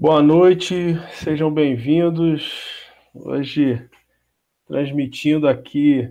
Boa 0.00 0.22
noite, 0.22 0.94
sejam 1.10 1.52
bem-vindos. 1.52 2.52
Hoje 3.12 3.84
transmitindo 4.64 5.48
aqui 5.48 6.08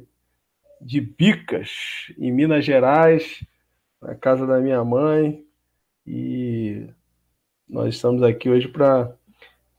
de 0.81 0.99
Bicas, 0.99 2.11
em 2.17 2.29
Minas 2.29 2.65
Gerais, 2.65 3.41
na 4.01 4.13
casa 4.13 4.45
da 4.45 4.59
minha 4.59 4.83
mãe. 4.83 5.41
E 6.05 6.85
nós 7.65 7.95
estamos 7.95 8.23
aqui 8.23 8.49
hoje 8.49 8.67
para 8.67 9.15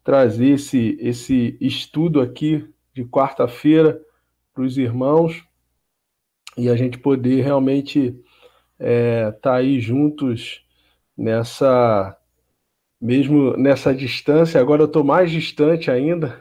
trazer 0.02 0.54
esse, 0.54 0.96
esse 1.02 1.58
estudo 1.60 2.22
aqui 2.22 2.66
de 2.94 3.04
quarta-feira 3.04 4.00
para 4.54 4.62
os 4.64 4.78
irmãos 4.78 5.44
e 6.56 6.70
a 6.70 6.76
gente 6.76 6.96
poder 6.96 7.42
realmente 7.42 8.06
estar 8.08 8.24
é, 8.80 9.30
tá 9.32 9.56
aí 9.56 9.78
juntos 9.78 10.64
nessa 11.14 12.17
mesmo 13.00 13.56
nessa 13.56 13.94
distância, 13.94 14.60
agora 14.60 14.82
eu 14.82 14.86
estou 14.86 15.04
mais 15.04 15.30
distante 15.30 15.90
ainda, 15.90 16.38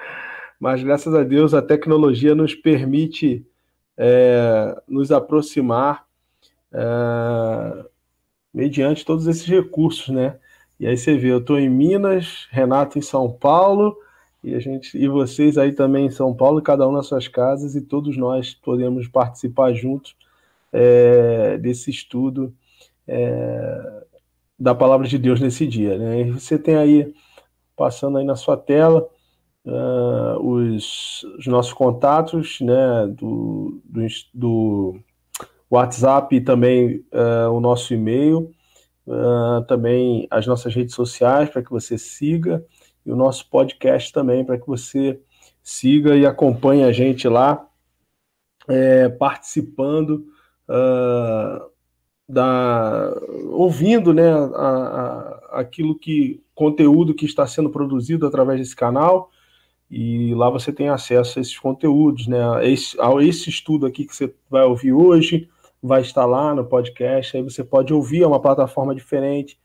mas 0.58 0.82
graças 0.82 1.14
a 1.14 1.22
Deus 1.22 1.52
a 1.52 1.60
tecnologia 1.60 2.34
nos 2.34 2.54
permite 2.54 3.44
é, 3.96 4.80
nos 4.88 5.12
aproximar 5.12 6.06
é, 6.72 7.84
mediante 8.52 9.04
todos 9.04 9.26
esses 9.26 9.46
recursos, 9.46 10.08
né? 10.08 10.38
E 10.78 10.86
aí 10.86 10.96
você 10.96 11.16
vê, 11.18 11.30
eu 11.30 11.38
estou 11.38 11.58
em 11.58 11.68
Minas, 11.68 12.48
Renato 12.50 12.98
em 12.98 13.02
São 13.02 13.30
Paulo, 13.30 13.94
e 14.42 14.54
a 14.54 14.58
gente 14.58 14.96
e 14.96 15.06
vocês 15.06 15.58
aí 15.58 15.72
também 15.72 16.06
em 16.06 16.10
São 16.10 16.34
Paulo, 16.34 16.62
cada 16.62 16.88
um 16.88 16.92
nas 16.92 17.06
suas 17.06 17.28
casas, 17.28 17.74
e 17.74 17.82
todos 17.82 18.16
nós 18.16 18.54
podemos 18.54 19.06
participar 19.06 19.74
juntos 19.74 20.16
é, 20.72 21.58
desse 21.58 21.90
estudo. 21.90 22.54
É, 23.06 23.99
da 24.60 24.74
palavra 24.74 25.08
de 25.08 25.16
Deus 25.16 25.40
nesse 25.40 25.66
dia. 25.66 25.96
Né? 25.96 26.20
E 26.20 26.30
você 26.32 26.58
tem 26.58 26.76
aí, 26.76 27.14
passando 27.74 28.18
aí 28.18 28.24
na 28.24 28.36
sua 28.36 28.58
tela, 28.58 29.08
uh, 29.64 30.38
os, 30.38 31.24
os, 31.38 31.46
nossos 31.46 31.72
contatos 31.72 32.60
né, 32.60 33.06
do, 33.08 33.80
do, 33.84 34.06
do 34.34 35.00
WhatsApp 35.70 36.36
e 36.36 36.40
também 36.42 37.02
uh, 37.12 37.50
o 37.50 37.58
nosso 37.58 37.94
e-mail, 37.94 38.50
uh, 39.06 39.64
também 39.66 40.28
as 40.30 40.46
nossas 40.46 40.74
redes 40.74 40.94
sociais 40.94 41.48
para 41.48 41.62
que 41.62 41.70
você 41.70 41.96
siga, 41.96 42.62
e 43.04 43.10
o 43.10 43.16
nosso 43.16 43.48
podcast 43.48 44.12
também 44.12 44.44
para 44.44 44.58
que 44.58 44.66
você 44.66 45.18
siga 45.62 46.14
e 46.16 46.26
acompanhe 46.26 46.84
a 46.84 46.92
gente 46.92 47.26
lá, 47.26 47.66
é, 48.68 49.08
participando. 49.08 50.26
Da 52.32 53.12
ouvindo 53.50 54.14
né, 54.14 54.30
a, 54.30 54.38
a, 55.52 55.60
aquilo 55.60 55.98
que 55.98 56.40
conteúdo 56.54 57.14
que 57.14 57.26
está 57.26 57.44
sendo 57.46 57.70
produzido 57.70 58.26
através 58.26 58.60
desse 58.60 58.76
canal 58.76 59.30
e 59.90 60.32
lá 60.34 60.48
você 60.48 60.72
tem 60.72 60.88
acesso 60.88 61.38
a 61.38 61.42
esses 61.42 61.58
conteúdos, 61.58 62.28
né? 62.28 62.38
A 62.56 62.64
esse, 62.64 62.96
a 63.00 63.10
esse 63.20 63.50
estudo 63.50 63.86
aqui 63.86 64.04
que 64.04 64.14
você 64.14 64.32
vai 64.48 64.62
ouvir 64.62 64.92
hoje 64.92 65.48
vai 65.82 66.02
estar 66.02 66.26
lá 66.26 66.54
no 66.54 66.64
podcast, 66.64 67.36
aí 67.36 67.42
você 67.42 67.64
pode 67.64 67.92
ouvir, 67.92 68.22
é 68.22 68.26
uma 68.26 68.40
plataforma 68.40 68.94
diferente 68.94 69.58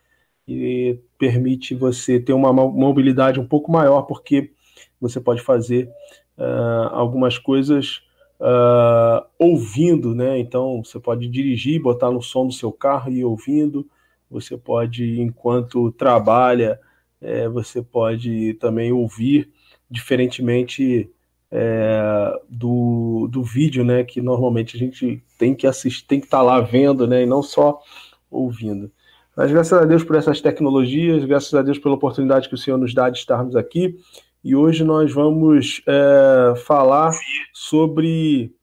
e 0.47 0.97
permite 1.17 1.75
você 1.75 2.19
ter 2.19 2.33
uma 2.33 2.53
mobilidade 2.53 3.39
um 3.39 3.45
pouco 3.45 3.71
maior, 3.71 4.03
porque 4.03 4.52
você 4.99 5.19
pode 5.19 5.41
fazer 5.41 5.89
uh, 6.38 6.89
algumas 6.91 7.38
coisas 7.38 8.02
uh, 8.39 9.25
ouvindo, 9.38 10.14
né? 10.14 10.39
Então 10.39 10.83
você 10.83 11.00
pode 11.00 11.28
dirigir, 11.28 11.81
botar 11.81 12.11
no 12.11 12.22
som 12.22 12.47
do 12.47 12.53
seu 12.53 12.72
carro 12.72 13.11
e 13.11 13.19
ir 13.19 13.25
ouvindo. 13.25 13.88
Você 14.30 14.58
pode, 14.58 15.22
enquanto 15.22 15.92
trabalha, 15.92 16.80
é, 17.22 17.47
você 17.47 17.81
pode 17.81 18.55
também 18.55 18.92
ouvir, 18.92 19.52
diferentemente 19.89 21.09
é, 21.52 22.39
do, 22.49 23.27
do 23.32 23.43
vídeo, 23.43 23.83
né? 23.83 24.04
Que 24.04 24.21
normalmente 24.21 24.76
a 24.76 24.80
gente 24.80 25.23
tem 25.38 25.54
que 25.55 25.67
assistir, 25.67 26.05
tem 26.05 26.20
que 26.20 26.26
estar 26.26 26.39
tá 26.39 26.43
lá 26.43 26.59
vendo, 26.59 27.08
né? 27.08 27.23
E 27.23 27.26
não 27.26 27.42
só 27.42 27.82
ouvindo. 28.30 28.92
Mas 29.36 29.52
graças 29.52 29.73
a 29.73 29.86
Deus 29.86 30.04
por 30.04 30.15
essas 30.15 30.39
tecnologias, 30.39 31.26
graças 31.26 31.54
a 31.54 31.61
Deus 31.61 31.77
pela 31.77 31.95
oportunidade 31.95 32.48
que 32.48 32.55
o 32.55 32.58
Senhor 32.58 32.77
nos 32.77 32.93
dá 32.93 33.09
de 33.09 33.17
estarmos 33.17 33.55
aqui. 33.55 33.98
E 34.45 34.56
hoje 34.56 34.83
nós 34.83 35.11
vamos 35.11 35.82
é, 35.88 36.56
falar 36.67 37.11
sobre 37.52 38.54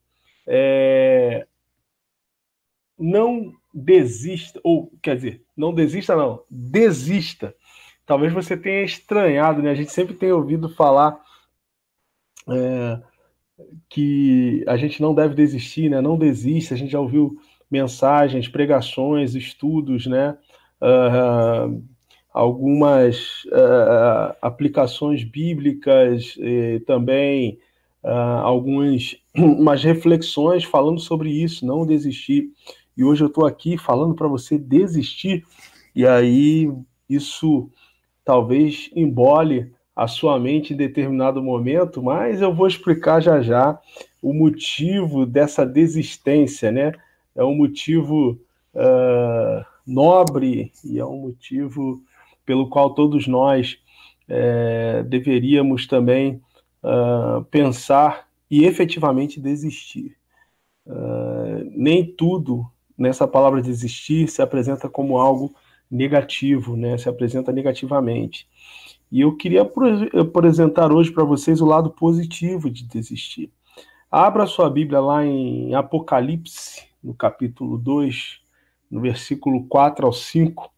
é, 0.47 1.45
não 2.97 3.51
desista, 3.73 4.61
ou 4.63 4.89
quer 5.01 5.17
dizer, 5.17 5.43
não 5.57 5.73
desista, 5.73 6.15
não, 6.15 6.41
desista. 6.49 7.53
Talvez 8.05 8.31
você 8.31 8.55
tenha 8.55 8.85
estranhado, 8.85 9.61
né? 9.61 9.71
A 9.71 9.75
gente 9.75 9.91
sempre 9.91 10.13
tem 10.13 10.31
ouvido 10.31 10.69
falar 10.69 11.19
é, 12.49 13.01
que 13.89 14.63
a 14.65 14.77
gente 14.77 15.01
não 15.01 15.13
deve 15.13 15.35
desistir, 15.35 15.89
né? 15.89 15.99
Não 15.99 16.17
desista. 16.17 16.75
A 16.75 16.77
gente 16.77 16.93
já 16.93 16.99
ouviu 17.01 17.37
mensagens, 17.69 18.47
pregações, 18.47 19.35
estudos, 19.35 20.07
né? 20.07 20.37
Uh, 20.81 21.83
algumas 22.33 23.45
uh, 23.45 24.35
aplicações 24.41 25.23
bíblicas 25.23 26.35
e 26.39 26.81
também 26.87 27.59
uh, 28.03 28.39
algumas 28.41 29.15
umas 29.37 29.83
reflexões 29.83 30.63
falando 30.63 30.99
sobre 30.99 31.29
isso, 31.29 31.65
não 31.65 31.85
desistir. 31.85 32.49
E 32.97 33.03
hoje 33.03 33.23
eu 33.23 33.27
estou 33.27 33.45
aqui 33.45 33.77
falando 33.77 34.15
para 34.15 34.27
você 34.27 34.57
desistir, 34.57 35.45
e 35.95 36.05
aí 36.05 36.71
isso 37.09 37.69
talvez 38.25 38.89
embole 38.95 39.71
a 39.95 40.07
sua 40.07 40.39
mente 40.39 40.73
em 40.73 40.77
determinado 40.77 41.41
momento, 41.41 42.01
mas 42.01 42.41
eu 42.41 42.53
vou 42.53 42.65
explicar 42.65 43.21
já 43.21 43.41
já 43.41 43.79
o 44.21 44.33
motivo 44.33 45.25
dessa 45.25 45.65
desistência, 45.65 46.71
né? 46.71 46.93
É 47.35 47.43
um 47.43 47.55
motivo 47.55 48.39
uh, 48.73 49.65
nobre 49.85 50.71
e 50.83 50.97
é 50.97 51.05
um 51.05 51.17
motivo 51.17 52.01
pelo 52.45 52.69
qual 52.69 52.93
todos 52.93 53.27
nós 53.27 53.77
é, 54.27 55.03
deveríamos 55.03 55.87
também 55.87 56.41
uh, 56.83 57.43
pensar 57.45 58.27
e 58.49 58.65
efetivamente 58.65 59.39
desistir. 59.39 60.15
Uh, 60.85 61.63
nem 61.75 62.05
tudo 62.05 62.65
nessa 62.97 63.27
palavra 63.27 63.61
desistir 63.61 64.27
se 64.27 64.41
apresenta 64.41 64.89
como 64.89 65.17
algo 65.17 65.55
negativo, 65.89 66.75
né? 66.75 66.97
se 66.97 67.07
apresenta 67.07 67.51
negativamente. 67.51 68.47
E 69.11 69.21
eu 69.21 69.35
queria 69.35 69.61
apresentar 70.19 70.91
hoje 70.91 71.11
para 71.11 71.23
vocês 71.23 71.61
o 71.61 71.65
lado 71.65 71.91
positivo 71.91 72.69
de 72.69 72.83
desistir. 72.83 73.51
Abra 74.09 74.47
sua 74.47 74.69
Bíblia 74.69 74.99
lá 74.99 75.25
em 75.25 75.73
Apocalipse, 75.75 76.87
no 77.03 77.13
capítulo 77.13 77.77
2, 77.77 78.39
no 78.89 79.01
versículo 79.01 79.65
4 79.67 80.05
ao 80.05 80.13
5. 80.13 80.72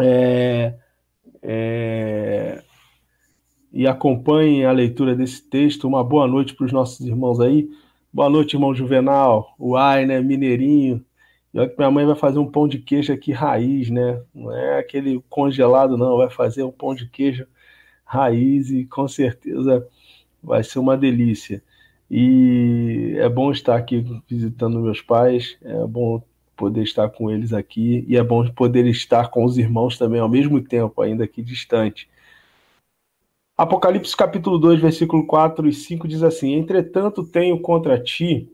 É, 0.00 0.74
é, 1.42 2.62
e 3.72 3.86
acompanhem 3.86 4.64
a 4.64 4.72
leitura 4.72 5.14
desse 5.14 5.42
texto. 5.42 5.86
Uma 5.86 6.02
boa 6.02 6.26
noite 6.26 6.54
para 6.54 6.66
os 6.66 6.72
nossos 6.72 7.06
irmãos 7.06 7.40
aí. 7.40 7.68
Boa 8.12 8.30
noite, 8.30 8.54
irmão 8.54 8.74
Juvenal, 8.74 9.54
o 9.58 9.76
Ai, 9.76 10.06
né, 10.06 10.20
Mineirinho. 10.20 11.04
E 11.52 11.58
olha 11.58 11.68
que 11.68 11.76
minha 11.78 11.90
mãe 11.90 12.06
vai 12.06 12.16
fazer 12.16 12.38
um 12.38 12.50
pão 12.50 12.66
de 12.66 12.78
queijo 12.78 13.12
aqui 13.12 13.32
raiz, 13.32 13.90
né? 13.90 14.22
Não 14.34 14.52
é 14.52 14.78
aquele 14.78 15.22
congelado, 15.28 15.96
não. 15.96 16.16
Vai 16.16 16.30
fazer 16.30 16.62
um 16.62 16.70
pão 16.70 16.94
de 16.94 17.08
queijo 17.08 17.46
raiz 18.04 18.70
e 18.70 18.84
com 18.86 19.06
certeza 19.06 19.86
vai 20.42 20.64
ser 20.64 20.78
uma 20.78 20.96
delícia. 20.96 21.62
E 22.10 23.14
é 23.18 23.28
bom 23.28 23.52
estar 23.52 23.76
aqui 23.76 24.04
visitando 24.26 24.80
meus 24.80 25.02
pais, 25.02 25.58
é 25.62 25.86
bom 25.86 26.22
poder 26.58 26.82
estar 26.82 27.08
com 27.08 27.30
eles 27.30 27.52
aqui 27.52 28.04
e 28.08 28.16
é 28.16 28.22
bom 28.22 28.46
poder 28.50 28.84
estar 28.86 29.30
com 29.30 29.44
os 29.44 29.56
irmãos 29.56 29.96
também 29.96 30.20
ao 30.20 30.28
mesmo 30.28 30.60
tempo, 30.60 31.00
ainda 31.00 31.22
aqui 31.22 31.40
distante. 31.40 32.10
Apocalipse 33.56 34.16
capítulo 34.16 34.58
2, 34.58 34.80
versículo 34.80 35.24
4 35.26 35.68
e 35.68 35.72
5 35.72 36.08
diz 36.08 36.22
assim: 36.22 36.54
Entretanto, 36.54 37.24
tenho 37.24 37.60
contra 37.60 38.02
ti 38.02 38.52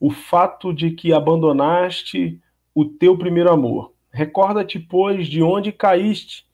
o 0.00 0.10
fato 0.10 0.72
de 0.72 0.90
que 0.90 1.12
abandonaste 1.12 2.40
o 2.74 2.84
teu 2.84 3.16
primeiro 3.16 3.52
amor. 3.52 3.92
Recorda-te, 4.10 4.78
pois, 4.78 5.28
de 5.28 5.42
onde 5.42 5.70
caíste, 5.70 6.46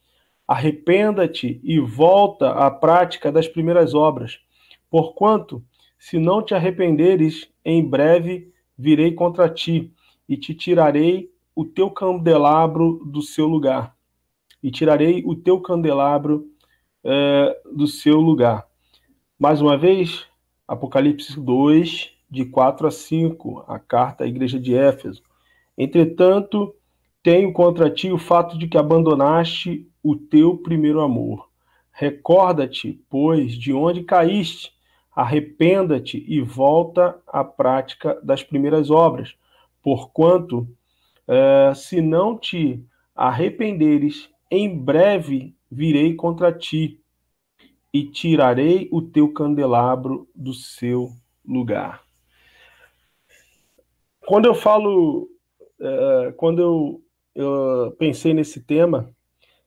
arrependa-te 0.46 1.60
e 1.62 1.78
volta 1.78 2.50
à 2.50 2.70
prática 2.70 3.30
das 3.30 3.46
primeiras 3.46 3.94
obras. 3.94 4.38
Porquanto, 4.90 5.62
se 5.98 6.18
não 6.18 6.42
te 6.42 6.54
arrependeres, 6.54 7.48
em 7.64 7.84
breve 7.84 8.52
virei 8.76 9.12
contra 9.12 9.48
ti 9.48 9.92
e 10.30 10.36
te 10.36 10.54
tirarei 10.54 11.28
o 11.56 11.64
teu 11.64 11.90
candelabro 11.90 13.04
do 13.04 13.20
seu 13.20 13.48
lugar. 13.48 13.96
E 14.62 14.70
tirarei 14.70 15.24
o 15.26 15.34
teu 15.34 15.60
candelabro 15.60 16.46
é, 17.02 17.60
do 17.74 17.88
seu 17.88 18.20
lugar. 18.20 18.64
Mais 19.36 19.60
uma 19.60 19.76
vez, 19.76 20.24
Apocalipse 20.68 21.40
2, 21.40 22.12
de 22.30 22.44
4 22.44 22.86
a 22.86 22.90
5, 22.92 23.64
a 23.66 23.80
carta 23.80 24.22
à 24.22 24.26
igreja 24.28 24.56
de 24.60 24.72
Éfeso. 24.72 25.20
Entretanto, 25.76 26.76
tenho 27.24 27.52
contra 27.52 27.90
ti 27.90 28.12
o 28.12 28.18
fato 28.18 28.56
de 28.56 28.68
que 28.68 28.78
abandonaste 28.78 29.90
o 30.00 30.14
teu 30.14 30.58
primeiro 30.58 31.00
amor. 31.00 31.48
Recorda-te, 31.90 33.02
pois, 33.10 33.54
de 33.54 33.72
onde 33.72 34.04
caíste, 34.04 34.72
arrependa-te 35.10 36.24
e 36.28 36.40
volta 36.40 37.20
à 37.26 37.42
prática 37.42 38.16
das 38.22 38.44
primeiras 38.44 38.92
obras, 38.92 39.34
porquanto, 39.82 40.68
eh, 41.28 41.72
se 41.74 42.00
não 42.00 42.38
te 42.38 42.84
arrependeres, 43.14 44.30
em 44.50 44.76
breve 44.76 45.54
virei 45.70 46.14
contra 46.14 46.52
ti 46.52 47.00
e 47.92 48.04
tirarei 48.04 48.88
o 48.90 49.02
teu 49.02 49.32
candelabro 49.32 50.28
do 50.34 50.52
seu 50.54 51.10
lugar. 51.46 52.02
Quando 54.26 54.46
eu 54.46 54.54
falo, 54.54 55.28
uh, 55.80 56.32
quando 56.36 56.60
eu, 56.62 57.02
eu 57.34 57.96
pensei 57.98 58.32
nesse 58.32 58.60
tema 58.60 59.12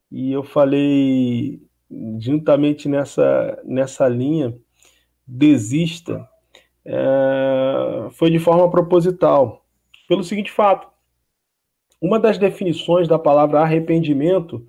e 0.10 0.32
eu 0.32 0.44
falei 0.44 1.62
juntamente 2.18 2.88
nessa, 2.88 3.62
nessa 3.66 4.08
linha, 4.08 4.58
desista, 5.28 6.28
uh, 6.86 8.10
foi 8.12 8.32
de 8.32 8.40
forma 8.40 8.70
proposital, 8.70 9.63
pelo 10.08 10.24
seguinte 10.24 10.52
fato. 10.52 10.88
Uma 12.02 12.20
das 12.20 12.38
definições 12.38 13.08
da 13.08 13.18
palavra 13.18 13.62
arrependimento 13.62 14.68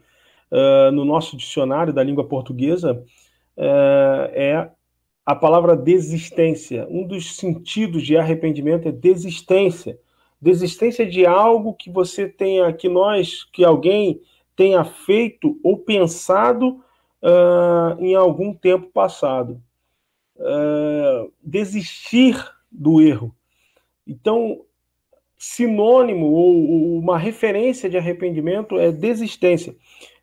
uh, 0.50 0.92
no 0.92 1.04
nosso 1.04 1.36
dicionário 1.36 1.92
da 1.92 2.02
língua 2.02 2.24
portuguesa 2.24 3.04
uh, 3.56 4.30
é 4.32 4.70
a 5.26 5.34
palavra 5.34 5.76
desistência. 5.76 6.86
Um 6.88 7.06
dos 7.06 7.36
sentidos 7.36 8.02
de 8.02 8.16
arrependimento 8.16 8.88
é 8.88 8.92
desistência. 8.92 9.98
Desistência 10.40 11.06
de 11.06 11.24
algo 11.24 11.74
que 11.74 11.90
você 11.90 12.28
tenha, 12.28 12.72
que 12.72 12.88
nós, 12.88 13.44
que 13.44 13.64
alguém 13.64 14.20
tenha 14.54 14.84
feito 14.84 15.58
ou 15.64 15.78
pensado 15.78 16.84
uh, 17.22 17.98
em 17.98 18.14
algum 18.14 18.52
tempo 18.52 18.86
passado. 18.92 19.60
Uh, 20.36 21.32
desistir 21.42 22.36
do 22.70 23.00
erro. 23.00 23.34
Então, 24.06 24.60
sinônimo 25.44 26.26
ou, 26.26 26.98
uma 26.98 27.18
referência 27.18 27.88
de 27.88 27.98
arrependimento 27.98 28.78
é 28.78 28.90
desistência. 28.90 29.76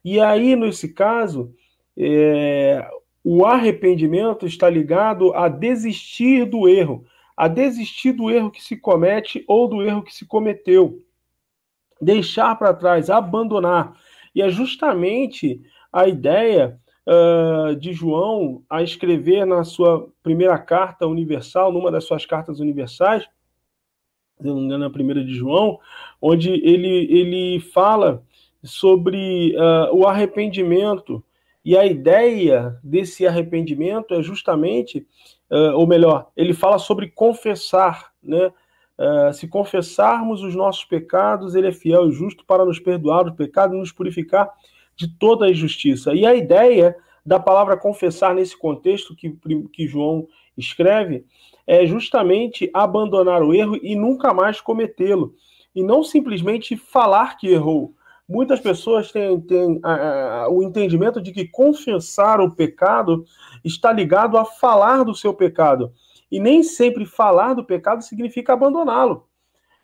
E 0.03 0.19
aí, 0.19 0.55
nesse 0.55 0.93
caso, 0.93 1.53
é, 1.95 2.89
o 3.23 3.45
arrependimento 3.45 4.47
está 4.47 4.67
ligado 4.67 5.31
a 5.33 5.47
desistir 5.47 6.45
do 6.45 6.67
erro, 6.67 7.05
a 7.37 7.47
desistir 7.47 8.13
do 8.13 8.31
erro 8.31 8.49
que 8.49 8.63
se 8.63 8.75
comete 8.75 9.45
ou 9.47 9.67
do 9.67 9.83
erro 9.83 10.01
que 10.01 10.13
se 10.13 10.25
cometeu. 10.25 10.97
Deixar 12.01 12.55
para 12.55 12.73
trás, 12.73 13.11
abandonar. 13.11 13.95
E 14.33 14.41
é 14.41 14.49
justamente 14.49 15.61
a 15.93 16.07
ideia 16.07 16.79
uh, 17.05 17.75
de 17.75 17.93
João 17.93 18.63
a 18.67 18.81
escrever 18.81 19.45
na 19.45 19.63
sua 19.63 20.09
primeira 20.23 20.57
carta 20.57 21.05
universal, 21.05 21.71
numa 21.71 21.91
das 21.91 22.05
suas 22.05 22.25
cartas 22.25 22.59
universais, 22.59 23.23
se 24.41 24.47
não 24.47 24.55
me 24.55 24.61
engano, 24.61 24.85
a 24.85 24.89
primeira 24.89 25.23
de 25.23 25.33
João, 25.33 25.79
onde 26.21 26.49
ele, 26.49 27.07
ele 27.11 27.59
fala 27.59 28.23
sobre 28.63 29.55
uh, 29.55 29.95
o 29.95 30.07
arrependimento 30.07 31.23
e 31.63 31.77
a 31.77 31.85
ideia 31.85 32.77
desse 32.83 33.25
arrependimento 33.27 34.15
é 34.15 34.23
justamente, 34.23 35.05
uh, 35.51 35.75
ou 35.75 35.85
melhor, 35.85 36.29
ele 36.35 36.53
fala 36.53 36.79
sobre 36.79 37.07
confessar, 37.07 38.11
né? 38.21 38.51
Uh, 38.97 39.33
se 39.33 39.47
confessarmos 39.47 40.43
os 40.43 40.53
nossos 40.53 40.85
pecados, 40.85 41.55
ele 41.55 41.67
é 41.67 41.71
fiel 41.71 42.07
e 42.07 42.11
justo 42.11 42.45
para 42.45 42.63
nos 42.63 42.79
perdoar 42.79 43.25
os 43.25 43.33
pecados 43.33 43.75
e 43.75 43.79
nos 43.79 43.91
purificar 43.91 44.47
de 44.95 45.07
toda 45.07 45.45
a 45.45 45.49
injustiça. 45.49 46.13
E 46.13 46.23
a 46.23 46.35
ideia 46.35 46.95
da 47.25 47.39
palavra 47.39 47.77
confessar 47.77 48.33
nesse 48.33 48.57
contexto 48.57 49.15
que, 49.15 49.37
que 49.71 49.87
João 49.87 50.27
escreve 50.57 51.25
é 51.65 51.85
justamente 51.85 52.69
abandonar 52.73 53.43
o 53.43 53.53
erro 53.53 53.77
e 53.81 53.95
nunca 53.95 54.33
mais 54.33 54.59
cometê-lo. 54.59 55.33
E 55.73 55.83
não 55.83 56.03
simplesmente 56.03 56.75
falar 56.75 57.37
que 57.37 57.47
errou, 57.47 57.93
Muitas 58.31 58.61
pessoas 58.61 59.11
têm, 59.11 59.41
têm 59.41 59.81
o 60.49 60.63
entendimento 60.63 61.21
de 61.21 61.33
que 61.33 61.45
confessar 61.45 62.39
o 62.39 62.55
pecado 62.55 63.25
está 63.61 63.91
ligado 63.91 64.37
a 64.37 64.45
falar 64.45 65.03
do 65.03 65.13
seu 65.13 65.33
pecado. 65.33 65.91
E 66.31 66.39
nem 66.39 66.63
sempre 66.63 67.05
falar 67.05 67.53
do 67.53 67.65
pecado 67.65 68.01
significa 68.01 68.53
abandoná-lo. 68.53 69.27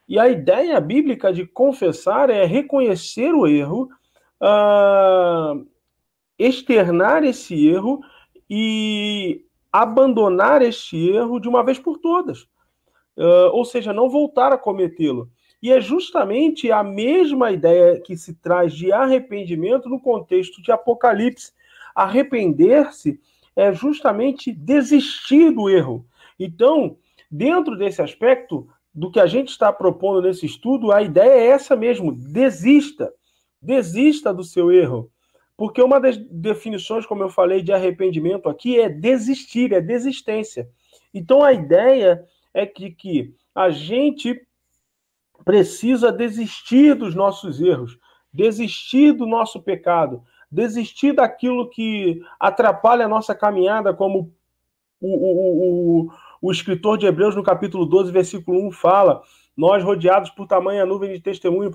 E 0.08 0.18
a 0.18 0.30
ideia 0.30 0.80
bíblica 0.80 1.34
de 1.34 1.46
confessar 1.46 2.30
é 2.30 2.46
reconhecer 2.46 3.34
o 3.34 3.46
erro, 3.46 3.90
uh, 4.42 5.68
externar 6.38 7.24
esse 7.24 7.68
erro 7.68 8.02
e 8.50 9.46
abandonar 9.72 10.62
este 10.62 11.10
erro 11.10 11.40
de 11.40 11.48
uma 11.48 11.64
vez 11.64 11.80
por 11.80 11.98
todas. 11.98 12.44
Uh, 13.18 13.50
ou 13.52 13.66
seja, 13.66 13.92
não 13.92 14.10
voltar 14.10 14.54
a 14.54 14.58
cometê-lo. 14.58 15.30
E 15.62 15.72
é 15.72 15.82
justamente 15.82 16.72
a 16.72 16.84
mesma 16.84 17.52
ideia 17.52 18.00
que 18.00 18.16
se 18.16 18.36
traz 18.36 18.74
de 18.74 18.92
arrependimento 18.92 19.90
no 19.90 20.00
contexto 20.00 20.62
de 20.62 20.72
Apocalipse. 20.72 21.52
Arrepender-se 21.96 23.20
é 23.56 23.74
justamente 23.74 24.52
desistir 24.52 25.50
do 25.52 25.68
erro. 25.68 26.06
Então, 26.40 26.98
dentro 27.30 27.76
desse 27.76 28.02
aspecto, 28.02 28.68
do 28.94 29.12
que 29.12 29.20
a 29.20 29.28
gente 29.28 29.50
está 29.50 29.72
propondo 29.72 30.22
nesse 30.22 30.46
estudo, 30.46 30.92
a 30.92 31.02
ideia 31.02 31.32
é 31.32 31.48
essa 31.48 31.76
mesmo: 31.76 32.12
desista. 32.12 33.12
Desista 33.62 34.34
do 34.34 34.44
seu 34.44 34.72
erro. 34.72 35.12
Porque 35.58 35.82
uma 35.82 36.00
das 36.00 36.16
definições, 36.18 37.06
como 37.06 37.24
eu 37.24 37.30
falei, 37.30 37.64
de 37.64 37.74
arrependimento 37.74 38.48
aqui 38.48 38.80
é 38.80 38.88
desistir, 38.88 39.74
é 39.74 39.82
desistência. 39.82 40.70
Então 41.12 41.44
a 41.44 41.52
ideia 41.52 42.24
é 42.54 42.64
que, 42.66 42.92
que 42.92 43.34
a 43.56 43.72
gente 43.72 44.40
precisa 45.44 46.12
desistir 46.12 46.94
dos 46.94 47.16
nossos 47.16 47.60
erros, 47.60 47.98
desistir 48.32 49.14
do 49.14 49.26
nosso 49.26 49.60
pecado, 49.60 50.24
desistir 50.52 51.14
daquilo 51.14 51.70
que 51.70 52.22
atrapalha 52.40 53.06
a 53.06 53.10
nossa 53.10 53.34
caminhada, 53.34 53.94
como 53.94 54.32
o, 55.02 55.08
o, 55.08 56.04
o, 56.06 56.12
o 56.42 56.52
escritor 56.52 56.98
de 56.98 57.08
Hebreus, 57.08 57.36
no 57.36 57.44
capítulo 57.44 57.86
12, 57.86 58.12
versículo 58.12 58.68
1, 58.68 58.72
fala. 58.72 59.24
Nós, 59.58 59.84
rodeados 59.84 60.30
por 60.30 60.46
tamanha 60.46 60.86
nuvem 60.86 61.12
de 61.12 61.20
testemunho, 61.20 61.72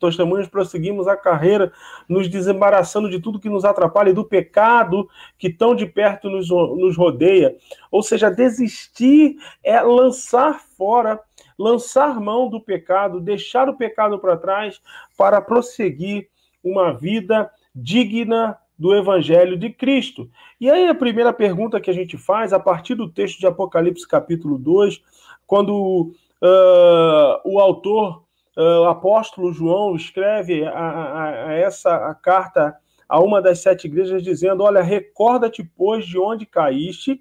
testemunhos, 0.00 0.48
prosseguimos 0.48 1.06
a 1.06 1.16
carreira, 1.16 1.72
nos 2.08 2.28
desembaraçando 2.28 3.08
de 3.08 3.20
tudo 3.20 3.38
que 3.38 3.48
nos 3.48 3.64
atrapalha 3.64 4.10
e 4.10 4.14
do 4.14 4.24
pecado 4.24 5.08
que 5.38 5.48
tão 5.48 5.74
de 5.74 5.86
perto 5.86 6.28
nos, 6.28 6.48
nos 6.50 6.96
rodeia. 6.96 7.56
Ou 7.90 8.02
seja, 8.02 8.28
desistir 8.28 9.36
é 9.62 9.80
lançar 9.80 10.60
fora 10.76 11.20
lançar 11.58 12.20
mão 12.20 12.48
do 12.48 12.60
pecado, 12.60 13.20
deixar 13.20 13.68
o 13.68 13.76
pecado 13.76 14.18
para 14.18 14.36
trás 14.36 14.80
para 15.16 15.40
prosseguir 15.40 16.28
uma 16.62 16.92
vida 16.92 17.50
digna 17.74 18.58
do 18.78 18.94
Evangelho 18.94 19.56
de 19.56 19.70
Cristo. 19.70 20.28
E 20.60 20.68
aí 20.70 20.88
a 20.88 20.94
primeira 20.94 21.32
pergunta 21.32 21.80
que 21.80 21.90
a 21.90 21.94
gente 21.94 22.16
faz, 22.16 22.52
a 22.52 22.58
partir 22.58 22.94
do 22.94 23.08
texto 23.08 23.38
de 23.38 23.46
Apocalipse 23.46 24.06
capítulo 24.06 24.58
2, 24.58 25.00
quando 25.46 26.12
uh, 26.42 27.40
o 27.44 27.58
autor, 27.60 28.24
uh, 28.56 28.80
o 28.80 28.88
apóstolo 28.88 29.52
João, 29.52 29.94
escreve 29.94 30.64
a, 30.64 30.70
a, 30.72 31.46
a 31.48 31.52
essa 31.54 31.94
a 31.94 32.14
carta 32.14 32.76
a 33.08 33.20
uma 33.20 33.40
das 33.40 33.60
sete 33.60 33.86
igrejas, 33.86 34.22
dizendo: 34.22 34.62
Olha, 34.62 34.82
recorda-te, 34.82 35.62
pois, 35.62 36.06
de 36.06 36.18
onde 36.18 36.46
caíste, 36.46 37.20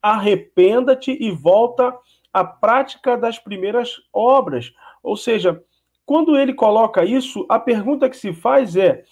arrependa-te 0.00 1.16
e 1.20 1.30
volta 1.30 1.94
a 2.32 2.44
prática 2.44 3.16
das 3.16 3.38
primeiras 3.38 4.00
obras. 4.12 4.72
Ou 5.02 5.16
seja, 5.16 5.62
quando 6.06 6.38
ele 6.38 6.54
coloca 6.54 7.04
isso, 7.04 7.44
a 7.48 7.58
pergunta 7.58 8.08
que 8.08 8.16
se 8.16 8.32
faz 8.32 8.76
é: 8.76 9.04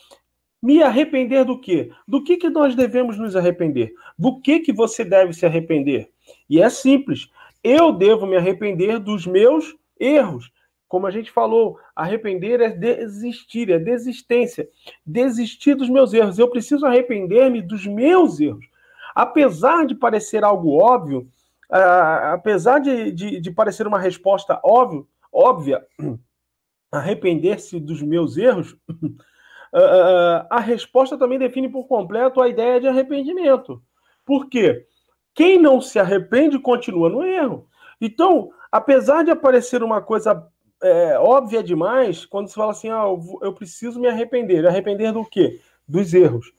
me 0.63 0.83
arrepender 0.83 1.45
do 1.45 1.61
quê? 1.61 1.91
Do 2.07 2.23
que, 2.23 2.37
que 2.37 2.49
nós 2.49 2.75
devemos 2.75 3.19
nos 3.19 3.35
arrepender? 3.35 3.93
Do 4.19 4.41
que, 4.41 4.61
que 4.61 4.73
você 4.73 5.05
deve 5.05 5.33
se 5.33 5.47
arrepender? 5.47 6.11
E 6.49 6.61
é 6.61 6.69
simples. 6.69 7.29
Eu 7.63 7.93
devo 7.93 8.27
me 8.27 8.37
arrepender 8.37 8.99
dos 8.99 9.27
meus 9.27 9.77
erros. 9.99 10.51
Como 10.89 11.07
a 11.07 11.11
gente 11.11 11.31
falou, 11.31 11.79
arrepender 11.95 12.61
é 12.61 12.71
desistir, 12.71 13.71
é 13.71 13.79
desistência. 13.79 14.69
Desistir 15.07 15.75
dos 15.75 15.89
meus 15.89 16.13
erros. 16.13 16.39
Eu 16.39 16.51
preciso 16.51 16.85
arrepender-me 16.85 17.63
dos 17.63 17.87
meus 17.87 18.41
erros. 18.41 18.67
Apesar 19.15 19.87
de 19.87 19.95
parecer 19.95 20.43
algo 20.43 20.83
óbvio, 20.83 21.29
uh, 21.71 22.33
apesar 22.33 22.81
de, 22.81 23.13
de, 23.13 23.41
de, 23.41 23.51
parecer 23.53 23.87
uma 23.87 24.01
resposta 24.01 24.61
óbvio, 24.65 25.07
óbvia, 25.33 25.87
arrepender-se 26.91 27.79
dos 27.79 28.03
meus 28.03 28.37
erros, 28.37 28.73
uh, 28.73 30.47
a 30.51 30.59
resposta 30.59 31.17
também 31.17 31.39
define 31.39 31.69
por 31.69 31.87
completo 31.87 32.41
a 32.41 32.49
ideia 32.49 32.81
de 32.81 32.89
arrependimento. 32.89 33.81
Por 34.25 34.49
quê? 34.49 34.87
Quem 35.35 35.59
não 35.61 35.81
se 35.81 35.99
arrepende 35.99 36.59
continua 36.59 37.09
no 37.09 37.23
erro. 37.23 37.67
Então, 38.01 38.51
apesar 38.71 39.25
de 39.25 39.31
aparecer 39.31 39.83
uma 39.83 40.01
coisa 40.01 40.47
é, 40.83 41.19
óbvia 41.19 41.63
demais, 41.63 42.25
quando 42.25 42.49
se 42.49 42.55
fala 42.55 42.73
assim, 42.73 42.89
ah, 42.89 43.05
eu 43.43 43.53
preciso 43.53 44.01
me 44.01 44.09
arrepender. 44.09 44.67
Arrepender 44.67 45.13
do 45.13 45.25
quê? 45.25 45.61
dos 45.91 46.15
erros. 46.15 46.53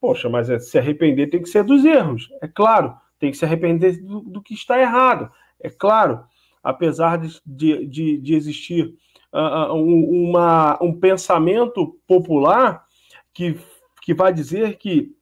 Poxa, 0.00 0.28
mas 0.28 0.50
é, 0.50 0.58
se 0.58 0.78
arrepender 0.78 1.28
tem 1.28 1.42
que 1.42 1.48
ser 1.48 1.62
dos 1.62 1.84
erros, 1.84 2.28
é 2.40 2.48
claro. 2.48 2.96
Tem 3.18 3.30
que 3.30 3.36
se 3.36 3.44
arrepender 3.44 4.02
do, 4.02 4.20
do 4.20 4.42
que 4.42 4.54
está 4.54 4.80
errado, 4.80 5.30
é 5.60 5.70
claro. 5.70 6.24
Apesar 6.62 7.18
de, 7.18 7.86
de, 7.86 8.18
de 8.18 8.34
existir 8.34 8.94
uh, 9.32 9.72
um, 9.74 10.28
uma, 10.28 10.82
um 10.82 10.98
pensamento 10.98 11.98
popular 12.06 12.84
que, 13.32 13.58
que 14.02 14.14
vai 14.14 14.32
dizer 14.32 14.76
que 14.78 15.14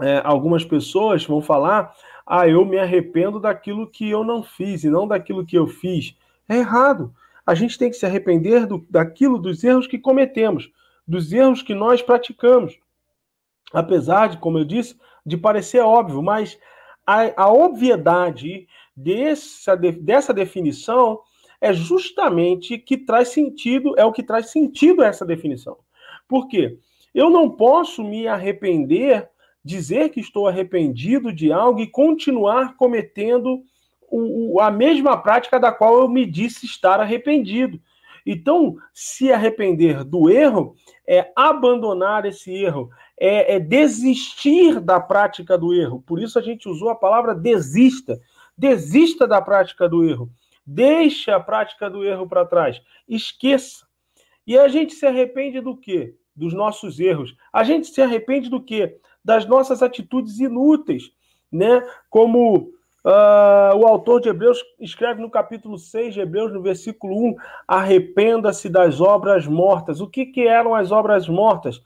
é, 0.00 0.20
algumas 0.24 0.64
pessoas 0.64 1.24
vão 1.24 1.40
falar: 1.40 1.94
ah, 2.26 2.48
eu 2.48 2.64
me 2.64 2.78
arrependo 2.78 3.40
daquilo 3.40 3.90
que 3.90 4.08
eu 4.08 4.24
não 4.24 4.42
fiz 4.42 4.84
e 4.84 4.90
não 4.90 5.06
daquilo 5.06 5.44
que 5.44 5.56
eu 5.56 5.66
fiz. 5.66 6.16
É 6.48 6.56
errado. 6.56 7.14
A 7.44 7.54
gente 7.54 7.76
tem 7.76 7.90
que 7.90 7.96
se 7.96 8.06
arrepender 8.06 8.66
do, 8.66 8.86
daquilo, 8.88 9.38
dos 9.38 9.64
erros 9.64 9.86
que 9.86 9.98
cometemos, 9.98 10.70
dos 11.06 11.32
erros 11.32 11.62
que 11.62 11.74
nós 11.74 12.00
praticamos 12.00 12.78
apesar 13.72 14.28
de, 14.28 14.38
como 14.38 14.58
eu 14.58 14.64
disse, 14.64 14.96
de 15.24 15.36
parecer 15.36 15.80
óbvio, 15.80 16.22
mas 16.22 16.58
a, 17.06 17.44
a 17.44 17.52
obviedade 17.52 18.68
dessa, 18.94 19.74
dessa 19.76 20.34
definição 20.34 21.20
é 21.60 21.72
justamente 21.72 22.76
que 22.76 22.96
traz 22.96 23.28
sentido, 23.28 23.94
é 23.96 24.04
o 24.04 24.12
que 24.12 24.22
traz 24.22 24.50
sentido 24.50 25.02
a 25.02 25.06
essa 25.06 25.24
definição. 25.24 25.78
Por 26.28 26.48
quê? 26.48 26.78
Eu 27.14 27.30
não 27.30 27.48
posso 27.48 28.02
me 28.02 28.26
arrepender, 28.26 29.28
dizer 29.64 30.08
que 30.10 30.20
estou 30.20 30.46
arrependido 30.46 31.32
de 31.32 31.52
algo 31.52 31.80
e 31.80 31.86
continuar 31.86 32.76
cometendo 32.76 33.62
o, 34.12 34.60
a 34.60 34.70
mesma 34.70 35.16
prática 35.16 35.58
da 35.58 35.72
qual 35.72 36.00
eu 36.00 36.08
me 36.08 36.26
disse 36.26 36.66
estar 36.66 37.00
arrependido. 37.00 37.80
Então, 38.24 38.76
se 38.92 39.32
arrepender 39.32 40.04
do 40.04 40.30
erro 40.30 40.76
é 41.08 41.32
abandonar 41.34 42.24
esse 42.24 42.52
erro, 42.52 42.90
é, 43.18 43.56
é 43.56 43.60
desistir 43.60 44.80
da 44.80 45.00
prática 45.00 45.58
do 45.58 45.74
erro. 45.74 46.02
Por 46.06 46.20
isso 46.20 46.38
a 46.38 46.42
gente 46.42 46.68
usou 46.68 46.90
a 46.90 46.94
palavra 46.94 47.34
desista. 47.34 48.20
Desista 48.56 49.26
da 49.26 49.40
prática 49.40 49.88
do 49.88 50.04
erro. 50.04 50.30
Deixe 50.64 51.30
a 51.30 51.40
prática 51.40 51.90
do 51.90 52.04
erro 52.04 52.28
para 52.28 52.44
trás. 52.44 52.80
Esqueça. 53.08 53.86
E 54.46 54.58
a 54.58 54.68
gente 54.68 54.94
se 54.94 55.06
arrepende 55.06 55.60
do 55.60 55.76
quê? 55.76 56.14
Dos 56.34 56.52
nossos 56.52 57.00
erros. 57.00 57.34
A 57.52 57.64
gente 57.64 57.88
se 57.88 58.00
arrepende 58.00 58.48
do 58.48 58.62
quê? 58.62 58.98
Das 59.24 59.46
nossas 59.46 59.82
atitudes 59.82 60.40
inúteis, 60.40 61.12
né? 61.50 61.82
Como 62.10 62.72
uh, 63.04 63.76
o 63.76 63.86
autor 63.86 64.20
de 64.20 64.28
Hebreus 64.28 64.62
escreve 64.80 65.20
no 65.20 65.30
capítulo 65.30 65.78
6 65.78 66.14
de 66.14 66.20
Hebreus, 66.20 66.52
no 66.52 66.62
versículo 66.62 67.16
1, 67.30 67.36
arrependa-se 67.66 68.68
das 68.68 69.00
obras 69.00 69.46
mortas. 69.46 70.00
O 70.00 70.08
que, 70.08 70.26
que 70.26 70.46
eram 70.46 70.74
as 70.74 70.90
obras 70.90 71.28
mortas? 71.28 71.82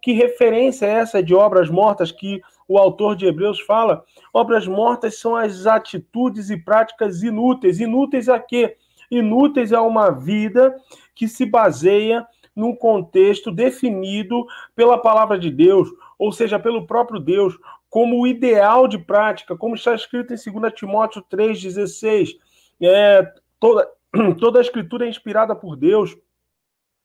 Que 0.00 0.12
referência 0.12 0.86
é 0.86 0.90
essa 0.90 1.22
de 1.22 1.34
obras 1.34 1.68
mortas 1.68 2.12
que 2.12 2.40
o 2.68 2.78
autor 2.78 3.16
de 3.16 3.26
Hebreus 3.26 3.60
fala? 3.60 4.04
Obras 4.32 4.66
mortas 4.66 5.18
são 5.18 5.34
as 5.34 5.66
atitudes 5.66 6.50
e 6.50 6.56
práticas 6.56 7.22
inúteis. 7.22 7.80
Inúteis 7.80 8.28
a 8.28 8.38
quê? 8.38 8.76
Inúteis 9.10 9.72
a 9.72 9.82
uma 9.82 10.10
vida 10.10 10.74
que 11.14 11.28
se 11.28 11.46
baseia 11.46 12.26
num 12.54 12.74
contexto 12.74 13.50
definido 13.50 14.46
pela 14.74 14.96
palavra 14.96 15.38
de 15.38 15.50
Deus, 15.50 15.88
ou 16.18 16.32
seja, 16.32 16.58
pelo 16.58 16.86
próprio 16.86 17.20
Deus, 17.20 17.58
como 17.88 18.20
o 18.20 18.26
ideal 18.26 18.88
de 18.88 18.98
prática, 18.98 19.56
como 19.56 19.74
está 19.74 19.94
escrito 19.94 20.32
em 20.32 20.60
2 20.60 20.72
Timóteo 20.74 21.24
3,16. 21.30 22.36
É, 22.80 23.32
toda, 23.60 23.88
toda 24.38 24.58
a 24.58 24.62
escritura 24.62 25.06
é 25.06 25.08
inspirada 25.08 25.54
por 25.54 25.76
Deus 25.76 26.16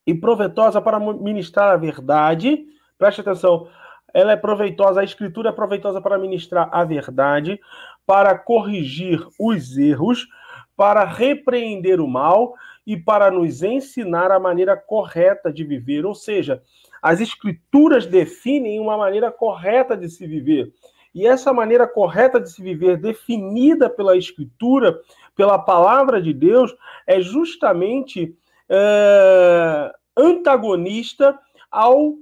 e 0.06 0.13
proveitosa 0.13 0.82
para 0.82 1.00
ministrar 1.00 1.72
a 1.72 1.77
verdade. 1.77 2.65
Preste 2.98 3.22
atenção, 3.22 3.68
ela 4.13 4.32
é 4.32 4.36
proveitosa, 4.36 5.01
a 5.01 5.03
escritura 5.03 5.50
é 5.50 5.53
proveitosa 5.53 6.01
para 6.01 6.18
ministrar 6.18 6.70
a 6.72 6.84
verdade, 6.84 7.60
para 8.06 8.38
corrigir 8.38 9.25
os 9.39 9.77
erros, 9.77 10.27
para 10.75 11.03
repreender 11.06 12.01
o 12.01 12.08
mal 12.08 12.53
e 12.86 12.98
para 12.98 13.30
nos 13.30 13.62
ensinar 13.62 14.32
a 14.32 14.39
maneira 14.39 14.75
correta 14.75 15.51
de 15.51 15.63
viver. 15.63 16.06
Ou 16.06 16.15
seja, 16.15 16.62
as 17.01 17.20
escrituras 17.20 18.05
definem 18.05 18.79
uma 18.79 18.98
maneira 18.98 19.31
correta 19.31 19.98
de 19.98 20.10
se 20.10 20.27
viver. 20.27 20.72
E 21.13 21.27
essa 21.27 21.51
maneira 21.51 21.88
correta 21.88 22.39
de 22.39 22.50
se 22.50 22.62
viver, 22.62 22.98
definida 22.98 23.89
pela 23.89 24.15
Escritura, 24.15 25.00
pela 25.36 25.60
palavra 25.60 26.22
de 26.22 26.34
Deus, 26.34 26.74
é 27.05 27.20
justamente 27.20 28.36
é, 28.70 29.91
antagonista 30.15 31.38
ao 31.70 32.15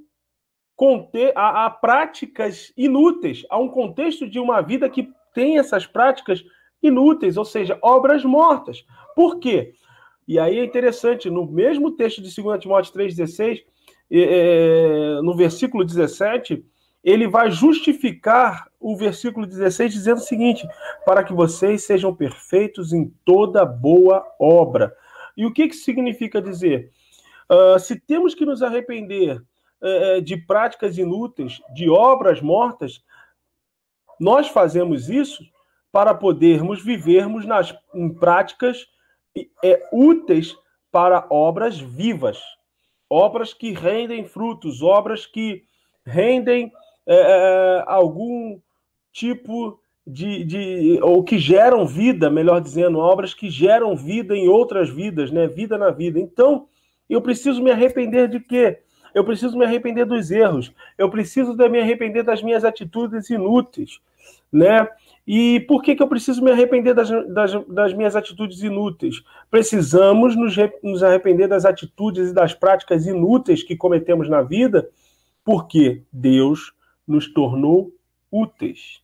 a, 1.36 1.66
a 1.66 1.70
práticas 1.70 2.72
inúteis, 2.78 3.46
a 3.50 3.58
um 3.58 3.68
contexto 3.68 4.28
de 4.28 4.40
uma 4.40 4.62
vida 4.62 4.90
que 4.90 5.12
tem 5.34 5.58
essas 5.58 5.86
práticas 5.86 6.42
inúteis, 6.82 7.36
ou 7.36 7.44
seja, 7.44 7.78
obras 7.82 8.24
mortas. 8.24 8.86
Por 9.14 9.40
quê? 9.40 9.74
E 10.26 10.40
aí 10.40 10.58
é 10.58 10.64
interessante, 10.64 11.30
no 11.30 11.46
mesmo 11.46 11.92
texto 11.92 12.22
de 12.22 12.34
2 12.34 12.62
Timóteo 12.62 12.94
3,16, 12.94 13.64
é, 14.12 15.20
no 15.22 15.36
versículo 15.36 15.86
17, 15.86 16.66
ele 17.04 17.28
vai 17.28 17.50
justificar 17.50 18.68
o 18.80 18.96
versículo 18.96 19.46
16 19.46 19.94
dizendo 19.94 20.18
o 20.18 20.22
seguinte: 20.22 20.68
para 21.06 21.24
que 21.24 21.34
vocês 21.34 21.84
sejam 21.84 22.14
perfeitos 22.14 22.94
em 22.94 23.14
toda 23.24 23.66
boa 23.66 24.26
obra. 24.40 24.96
E 25.36 25.46
o 25.46 25.54
que, 25.54 25.68
que 25.68 25.76
significa 25.76 26.42
dizer? 26.42 26.92
Uh, 27.50 27.80
se 27.80 28.00
temos 28.00 28.36
que 28.36 28.46
nos 28.46 28.62
arrepender 28.62 29.42
uh, 29.82 30.22
de 30.22 30.38
práticas 30.38 30.98
inúteis, 30.98 31.62
de 31.74 31.90
obras 31.90 32.42
mortas, 32.42 33.04
nós 34.20 34.50
fazemos 34.50 35.10
isso 35.10 35.44
para 35.92 36.14
podermos 36.14 36.84
vivermos 36.84 37.46
nas, 37.46 37.74
em 37.96 38.14
práticas 38.14 38.86
é, 39.64 39.88
úteis 39.92 40.56
para 40.92 41.26
obras 41.30 41.80
vivas, 41.80 42.40
obras 43.10 43.54
que 43.54 43.72
rendem 43.72 44.26
frutos, 44.26 44.82
obras 44.82 45.26
que 45.26 45.64
rendem 46.06 46.72
é, 47.08 47.16
é, 47.16 47.84
algum 47.88 48.60
tipo 49.12 49.80
de, 50.06 50.44
de, 50.44 51.00
ou 51.02 51.24
que 51.24 51.38
geram 51.38 51.86
vida, 51.86 52.30
melhor 52.30 52.62
dizendo, 52.62 53.00
obras 53.00 53.34
que 53.34 53.50
geram 53.50 53.96
vida 53.96 54.36
em 54.36 54.48
outras 54.48 54.90
vidas, 54.90 55.32
né? 55.32 55.48
Vida 55.48 55.78
na 55.78 55.90
vida. 55.90 56.20
Então, 56.20 56.68
eu 57.10 57.22
preciso 57.22 57.62
me 57.62 57.72
arrepender 57.72 58.28
de 58.28 58.40
quê? 58.40 58.80
Eu 59.14 59.24
preciso 59.24 59.58
me 59.58 59.66
arrepender 59.66 60.06
dos 60.06 60.30
erros. 60.30 60.72
Eu 60.98 61.10
preciso 61.10 61.56
me 61.56 61.80
arrepender 61.80 62.24
das 62.24 62.44
minhas 62.44 62.64
atitudes 62.64 63.30
inúteis, 63.30 64.00
né? 64.52 64.88
E 65.32 65.60
por 65.60 65.84
que, 65.84 65.96
que 65.96 66.02
eu 66.02 66.08
preciso 66.08 66.44
me 66.44 66.50
arrepender 66.50 66.96
das, 66.96 67.08
das, 67.32 67.52
das 67.68 67.94
minhas 67.94 68.16
atitudes 68.16 68.64
inúteis? 68.64 69.24
Precisamos 69.52 70.36
nos, 70.36 70.56
nos 70.82 71.04
arrepender 71.04 71.48
das 71.48 71.66
atitudes 71.66 72.32
e 72.32 72.34
das 72.34 72.56
práticas 72.56 73.06
inúteis 73.06 73.62
que 73.62 73.78
cometemos 73.78 74.28
na 74.28 74.42
vida, 74.42 74.90
porque 75.46 76.02
Deus 76.12 76.74
nos 77.08 77.32
tornou 77.32 77.92
úteis. 78.32 79.04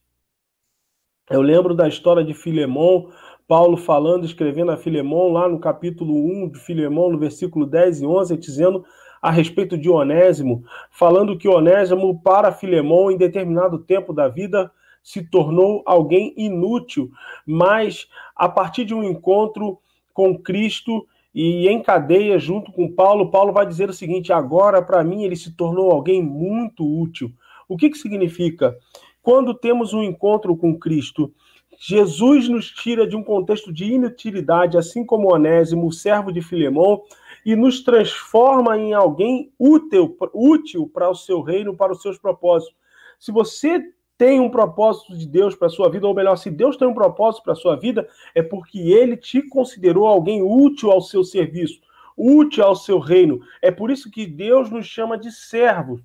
Eu 1.30 1.44
lembro 1.44 1.76
da 1.76 1.88
história 1.88 2.24
de 2.24 2.34
Filemão, 2.34 3.12
Paulo 3.48 3.78
falando, 3.78 4.26
escrevendo 4.26 4.72
a 4.72 4.78
Filemão, 4.78 5.32
lá 5.32 5.48
no 5.48 5.60
capítulo 5.60 6.16
1 6.16 6.50
de 6.50 6.60
Filemão, 6.60 7.12
no 7.12 7.20
versículo 7.20 7.68
10 7.68 8.02
e 8.02 8.06
11, 8.08 8.38
dizendo 8.38 8.84
a 9.22 9.30
respeito 9.30 9.78
de 9.78 9.92
Onésimo, 9.92 10.64
falando 10.90 11.38
que 11.38 11.48
Onésimo, 11.48 12.20
para 12.24 12.52
Filemão, 12.52 13.12
em 13.12 13.18
determinado 13.18 13.78
tempo 13.78 14.12
da 14.12 14.28
vida, 14.28 14.72
se 15.06 15.22
tornou 15.22 15.84
alguém 15.86 16.34
inútil, 16.36 17.12
mas 17.46 18.08
a 18.36 18.50
partir 18.50 18.86
de 18.86 18.96
um 18.96 19.04
encontro 19.04 19.78
com 20.12 20.36
Cristo 20.36 21.08
e 21.34 21.68
em 21.68 21.80
cadeia 21.84 22.40
junto 22.40 22.72
com 22.72 22.92
Paulo, 22.92 23.30
Paulo 23.30 23.54
vai 23.54 23.68
dizer 23.68 23.88
o 23.88 23.94
seguinte: 23.94 24.34
agora 24.34 24.82
para 24.82 25.04
mim 25.04 25.24
ele 25.24 25.36
se 25.36 25.56
tornou 25.56 25.92
alguém 25.92 26.24
muito 26.24 26.84
útil. 26.84 27.32
O 27.70 27.78
que, 27.78 27.92
que 27.92 28.00
significa? 28.00 28.76
Quando 29.22 29.54
temos 29.54 29.94
um 29.94 30.02
encontro 30.02 30.58
com 30.58 30.76
Cristo, 30.76 31.32
Jesus 31.78 32.50
nos 32.50 32.72
tira 32.72 33.06
de 33.06 33.16
um 33.16 33.24
contexto 33.24 33.72
de 33.72 33.86
inutilidade, 33.86 34.76
assim 34.76 35.06
como 35.06 35.32
Onésimo, 35.32 35.92
servo 35.92 36.32
de 36.32 36.42
Filemão, 36.42 37.04
e 37.46 37.56
nos 37.56 37.84
transforma 37.84 38.76
em 38.76 38.94
alguém 38.94 39.52
útil, 39.60 40.18
útil 40.34 40.90
para 40.92 41.12
o 41.12 41.16
seu 41.16 41.42
reino, 41.42 41.76
para 41.76 41.92
os 41.92 42.02
seus 42.02 42.18
propósitos. 42.18 42.76
Se 43.20 43.32
você 43.32 43.94
tem 44.18 44.40
um 44.40 44.50
propósito 44.50 45.18
de 45.18 45.28
Deus 45.28 45.56
para 45.56 45.68
a 45.68 45.72
sua 45.72 45.90
vida, 45.90 46.08
ou 46.08 46.14
melhor, 46.14 46.38
se 46.38 46.50
Deus 46.50 46.78
tem 46.78 46.88
um 46.88 46.94
propósito 46.94 47.44
para 47.44 47.54
a 47.54 47.58
sua 47.58 47.76
vida, 47.76 48.08
é 48.34 48.42
porque 48.42 48.80
ele 48.80 49.18
te 49.18 49.42
considerou 49.42 50.08
alguém 50.08 50.42
útil 50.42 50.92
ao 50.92 51.02
seu 51.02 51.24
serviço, 51.24 51.82
útil 52.16 52.64
ao 52.64 52.76
seu 52.76 52.98
reino. 53.00 53.42
É 53.62 53.72
por 53.72 53.92
isso 53.92 54.10
que 54.10 54.26
Deus 54.26 54.70
nos 54.70 54.86
chama 54.86 55.18
de 55.18 55.32
servos, 55.32 56.02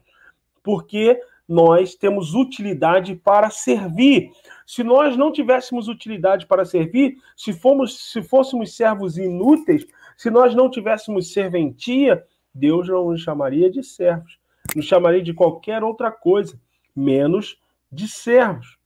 porque 0.62 1.21
nós 1.49 1.95
temos 1.95 2.35
utilidade 2.35 3.14
para 3.14 3.50
servir. 3.50 4.31
Se 4.67 4.85
nós 4.85 5.17
não 5.17 5.33
tivéssemos 5.33 5.88
utilidade 5.88 6.47
para 6.47 6.64
servir, 6.64 7.17
se, 7.37 7.52
fomos, 7.52 8.12
se 8.12 8.23
fôssemos 8.23 8.76
servos 8.76 9.19
inúteis, 9.19 9.87
se 10.17 10.31
nós 10.31 10.55
não 10.55 10.71
tivéssemos 10.71 11.33
serventia, 11.33 12.25
Deus 12.55 12.88
não 12.88 13.11
nos 13.11 13.23
chamaria 13.23 13.71
de 13.71 13.83
servos. 13.83 14.38
nos 14.76 14.85
chamarei 14.85 15.23
de 15.23 15.33
qualquer 15.33 15.83
outra 15.83 16.11
coisa, 16.12 16.61
menos 16.95 17.59
de 17.90 18.09
servos. 18.09 18.78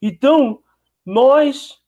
Então, 0.00 0.60
nós 1.04 1.80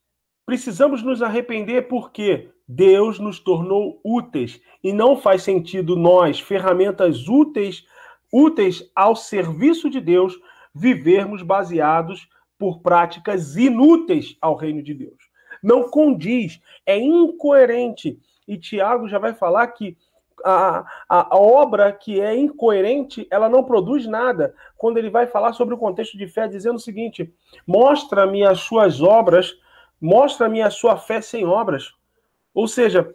precisamos 0.47 1.03
nos 1.03 1.23
arrepender 1.23 1.89
porque 1.89 2.51
Deus 2.67 3.19
nos 3.19 3.39
tornou 3.39 4.01
úteis 4.05 4.61
e 4.83 4.93
não 4.93 5.17
faz 5.17 5.43
sentido 5.43 5.97
nós, 5.97 6.39
ferramentas 6.39 7.29
úteis, 7.29 7.85
úteis 8.33 8.91
ao 8.95 9.17
serviço 9.17 9.89
de 9.89 10.01
Deus, 10.01 10.39
vivermos 10.75 11.43
baseados 11.43 12.29
por 12.59 12.81
práticas 12.81 13.57
inúteis 13.57 14.37
ao 14.41 14.55
reino 14.55 14.83
de 14.83 14.95
Deus. 14.95 15.29
Não 15.63 15.89
condiz, 15.89 16.61
é 16.85 16.99
incoerente. 16.99 18.19
E 18.47 18.57
Tiago 18.57 19.09
já 19.09 19.19
vai 19.19 19.35
falar 19.35 19.67
que 19.69 19.97
a, 20.45 20.85
a, 21.09 21.39
obra 21.39 21.93
que 21.93 22.21
é 22.21 22.37
incoerente, 22.37 23.27
ela 23.31 23.49
não 23.49 23.65
produz 23.65 24.07
nada. 24.07 24.55
Quando 24.77 24.99
ele 24.99 25.11
vai 25.11 25.27
falar 25.27 25.53
sobre 25.53 25.75
o 25.75 25.79
contexto 25.79 26.17
de 26.17 26.27
fé, 26.27 26.49
dizendo 26.49 26.77
o 26.77 26.81
seguinte: 26.81 27.33
mostra-me 27.67 28.45
as 28.45 28.61
suas 28.61 29.01
obras, 29.03 29.55
mostra-me 30.01 30.63
a 30.63 30.71
sua 30.71 30.97
fé 30.97 31.21
sem 31.21 31.45
obras. 31.45 31.93
Ou 32.55 32.67
seja, 32.67 33.15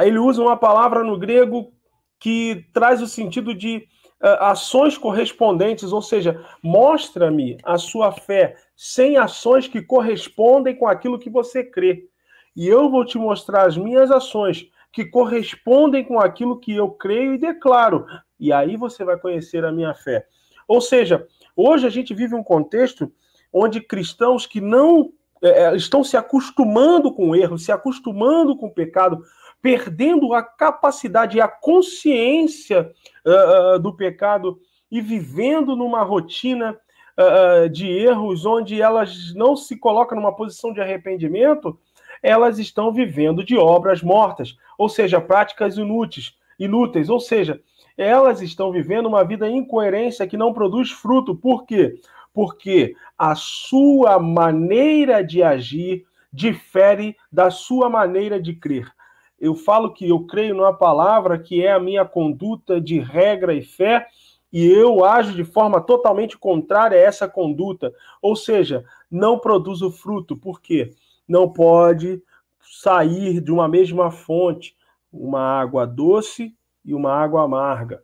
ele 0.00 0.18
usa 0.18 0.42
uma 0.42 0.56
palavra 0.56 1.02
no 1.02 1.18
grego 1.18 1.72
que 2.18 2.66
traz 2.72 3.02
o 3.02 3.06
sentido 3.06 3.54
de 3.54 3.86
uh, 4.22 4.44
ações 4.44 4.96
correspondentes, 4.98 5.92
ou 5.92 6.02
seja, 6.02 6.44
mostra-me 6.62 7.58
a 7.64 7.78
sua 7.78 8.12
fé 8.12 8.56
sem 8.74 9.16
ações 9.16 9.68
que 9.68 9.82
correspondem 9.82 10.74
com 10.74 10.86
aquilo 10.86 11.18
que 11.18 11.30
você 11.30 11.62
crê. 11.64 12.08
E 12.54 12.66
eu 12.66 12.90
vou 12.90 13.04
te 13.04 13.18
mostrar 13.18 13.66
as 13.66 13.76
minhas 13.76 14.10
ações 14.10 14.70
que 14.96 15.04
correspondem 15.04 16.02
com 16.02 16.18
aquilo 16.18 16.58
que 16.58 16.74
eu 16.74 16.88
creio 16.88 17.34
e 17.34 17.38
declaro. 17.38 18.06
E 18.40 18.50
aí 18.50 18.78
você 18.78 19.04
vai 19.04 19.18
conhecer 19.18 19.62
a 19.62 19.70
minha 19.70 19.92
fé. 19.92 20.26
Ou 20.66 20.80
seja, 20.80 21.28
hoje 21.54 21.86
a 21.86 21.90
gente 21.90 22.14
vive 22.14 22.34
um 22.34 22.42
contexto 22.42 23.12
onde 23.52 23.78
cristãos 23.78 24.46
que 24.46 24.58
não 24.58 25.12
é, 25.42 25.64
é 25.64 25.76
estão 25.76 26.02
se 26.02 26.16
acostumando 26.16 27.12
com 27.12 27.28
o 27.28 27.36
erro, 27.36 27.58
se 27.58 27.70
acostumando 27.70 28.56
com 28.56 28.68
o 28.68 28.72
pecado, 28.72 29.22
perdendo 29.60 30.32
a 30.32 30.42
capacidade 30.42 31.36
e 31.36 31.42
a 31.42 31.48
consciência 31.48 32.90
uh, 33.26 33.76
uh, 33.76 33.78
do 33.78 33.94
pecado 33.94 34.58
e 34.90 35.02
vivendo 35.02 35.76
numa 35.76 36.02
rotina 36.04 36.74
uh, 37.20 37.68
de 37.68 37.86
erros 37.86 38.46
onde 38.46 38.80
elas 38.80 39.34
não 39.34 39.56
se 39.56 39.76
colocam 39.76 40.16
numa 40.16 40.34
posição 40.34 40.72
de 40.72 40.80
arrependimento, 40.80 41.78
elas 42.26 42.58
estão 42.58 42.92
vivendo 42.92 43.44
de 43.44 43.56
obras 43.56 44.02
mortas, 44.02 44.56
ou 44.76 44.88
seja, 44.88 45.20
práticas 45.20 45.78
inúteis, 45.78 46.36
inúteis, 46.58 47.08
ou 47.08 47.20
seja, 47.20 47.60
elas 47.96 48.42
estão 48.42 48.72
vivendo 48.72 49.06
uma 49.06 49.22
vida 49.22 49.48
incoerência 49.48 50.26
que 50.26 50.36
não 50.36 50.52
produz 50.52 50.90
fruto. 50.90 51.36
Por 51.36 51.64
quê? 51.64 52.00
Porque 52.34 52.96
a 53.16 53.36
sua 53.36 54.18
maneira 54.18 55.22
de 55.22 55.40
agir 55.40 56.04
difere 56.32 57.16
da 57.30 57.48
sua 57.48 57.88
maneira 57.88 58.42
de 58.42 58.54
crer. 58.54 58.90
Eu 59.38 59.54
falo 59.54 59.92
que 59.92 60.08
eu 60.08 60.26
creio 60.26 60.56
numa 60.56 60.76
palavra 60.76 61.38
que 61.38 61.64
é 61.64 61.70
a 61.70 61.78
minha 61.78 62.04
conduta 62.04 62.80
de 62.80 62.98
regra 62.98 63.54
e 63.54 63.62
fé, 63.62 64.04
e 64.52 64.66
eu 64.66 65.04
ajo 65.04 65.32
de 65.32 65.44
forma 65.44 65.80
totalmente 65.80 66.36
contrária 66.36 66.98
a 66.98 67.02
essa 67.02 67.28
conduta, 67.28 67.92
ou 68.20 68.34
seja, 68.34 68.84
não 69.08 69.38
produzo 69.38 69.92
fruto. 69.92 70.36
Por 70.36 70.60
quê? 70.60 70.90
Não 71.28 71.52
pode 71.52 72.22
sair 72.60 73.40
de 73.40 73.52
uma 73.52 73.68
mesma 73.68 74.10
fonte 74.10 74.76
uma 75.12 75.40
água 75.40 75.86
doce 75.86 76.54
e 76.84 76.94
uma 76.94 77.12
água 77.12 77.42
amarga. 77.42 78.02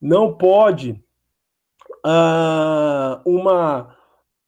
Não 0.00 0.36
pode 0.36 1.02
uh, 2.04 3.20
uma 3.24 3.96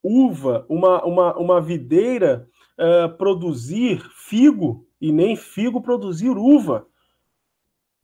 uva, 0.03 0.67
uma, 0.69 1.05
uma, 1.05 1.37
uma 1.37 1.61
videira 1.61 2.49
uh, 2.79 3.17
produzir 3.17 4.01
figo 4.15 4.87
e 5.01 5.11
nem 5.11 5.35
figo 5.35 5.81
produzir 5.81 6.31
uva. 6.31 6.87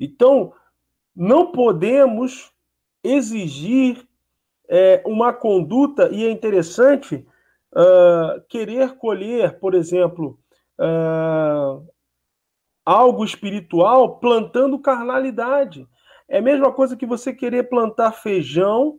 Então, 0.01 0.53
não 1.15 1.53
podemos 1.53 2.53
exigir 3.03 4.09
é, 4.69 5.03
uma 5.07 5.33
conduta, 5.33 6.09
e 6.11 6.25
é 6.25 6.31
interessante 6.31 7.25
uh, 7.75 8.41
querer 8.49 8.97
colher, 8.97 9.59
por 9.59 9.75
exemplo, 9.75 10.39
uh, 10.79 11.87
algo 12.85 13.25
espiritual 13.25 14.19
plantando 14.19 14.79
carnalidade. 14.79 15.89
É 16.29 16.39
a 16.39 16.43
mesma 16.43 16.73
coisa 16.73 16.97
que 16.97 17.07
você 17.07 17.33
querer 17.33 17.65
plantar 17.65 18.13
feijão 18.13 18.99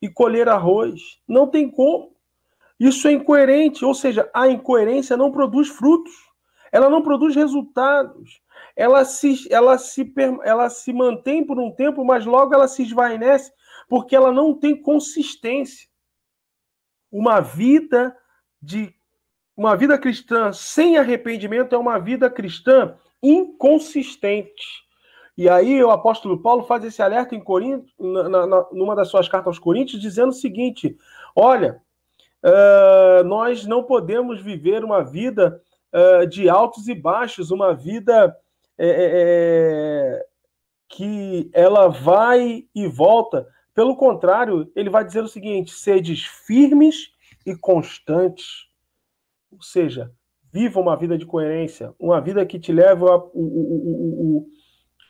e 0.00 0.08
colher 0.08 0.48
arroz. 0.48 1.20
Não 1.26 1.46
tem 1.46 1.70
como. 1.70 2.14
Isso 2.78 3.08
é 3.08 3.12
incoerente, 3.12 3.84
ou 3.84 3.94
seja, 3.94 4.30
a 4.34 4.48
incoerência 4.48 5.16
não 5.16 5.32
produz 5.32 5.68
frutos, 5.68 6.12
ela 6.70 6.90
não 6.90 7.02
produz 7.02 7.34
resultados. 7.34 8.42
Ela 8.76 9.02
se, 9.06 9.50
ela, 9.50 9.78
se, 9.78 10.12
ela 10.44 10.68
se 10.68 10.92
mantém 10.92 11.44
por 11.44 11.58
um 11.58 11.72
tempo, 11.72 12.04
mas 12.04 12.26
logo 12.26 12.54
ela 12.54 12.68
se 12.68 12.82
esvaece, 12.82 13.50
porque 13.88 14.14
ela 14.14 14.30
não 14.30 14.52
tem 14.52 14.80
consistência 14.80 15.88
uma 17.16 17.40
vida 17.40 18.14
de 18.60 18.94
uma 19.56 19.74
vida 19.74 19.96
cristã 19.96 20.52
sem 20.52 20.98
arrependimento 20.98 21.74
é 21.74 21.78
uma 21.78 21.98
vida 21.98 22.28
cristã 22.28 22.94
inconsistente. 23.22 24.84
E 25.34 25.48
aí 25.48 25.82
o 25.82 25.90
apóstolo 25.90 26.42
Paulo 26.42 26.64
faz 26.64 26.84
esse 26.84 27.00
alerta 27.00 27.34
em 27.34 27.40
Corinto, 27.40 27.90
na, 27.98 28.46
na, 28.46 28.66
numa 28.70 28.94
das 28.94 29.08
suas 29.08 29.28
cartas 29.28 29.46
aos 29.46 29.58
Coríntios, 29.58 30.02
dizendo 30.02 30.28
o 30.28 30.34
seguinte: 30.34 30.94
olha, 31.34 31.80
uh, 32.44 33.24
nós 33.24 33.64
não 33.64 33.82
podemos 33.82 34.42
viver 34.42 34.84
uma 34.84 35.02
vida 35.02 35.58
uh, 35.94 36.26
de 36.26 36.50
altos 36.50 36.86
e 36.86 36.94
baixos, 36.94 37.50
uma 37.50 37.74
vida 37.74 38.36
é, 38.78 40.20
é, 40.20 40.26
que 40.86 41.50
ela 41.54 41.88
vai 41.88 42.64
e 42.74 42.86
volta. 42.86 43.46
Pelo 43.76 43.94
contrário, 43.94 44.72
ele 44.74 44.88
vai 44.88 45.04
dizer 45.04 45.22
o 45.22 45.28
seguinte: 45.28 45.70
sedes 45.70 46.24
firmes 46.24 47.12
e 47.44 47.54
constantes. 47.54 48.66
Ou 49.52 49.60
seja, 49.60 50.10
viva 50.50 50.80
uma 50.80 50.96
vida 50.96 51.18
de 51.18 51.26
coerência, 51.26 51.94
uma 51.98 52.18
vida 52.18 52.46
que 52.46 52.58
te 52.58 52.72
leva 52.72 53.30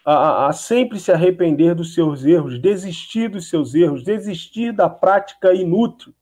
a, 0.05 0.13
a, 0.13 0.47
a, 0.49 0.53
sempre 0.53 0.99
se 0.99 1.13
arrepender 1.13 1.77
dos 1.77 1.95
seus 1.95 2.25
erros, 2.25 2.61
desistir 2.61 3.29
dos 3.29 3.49
seus 3.49 3.73
erros, 3.73 4.03
desistir 4.03 4.73
da 4.73 4.91
prática 4.91 5.55
inútil 5.55 6.13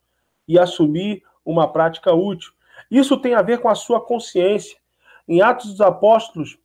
e 0.46 0.59
assumir 0.59 1.22
uma 1.46 1.72
prática 1.72 2.12
útil. 2.12 2.52
Isso 2.90 3.16
tem 3.16 3.35
a 3.35 3.40
ver 3.40 3.61
com 3.61 3.70
a 3.70 3.74
sua 3.74 4.04
consciência. 4.04 4.76
Em 5.26 5.40
Atos 5.40 5.70
dos 5.70 5.80
Apóstolos, 5.80 6.59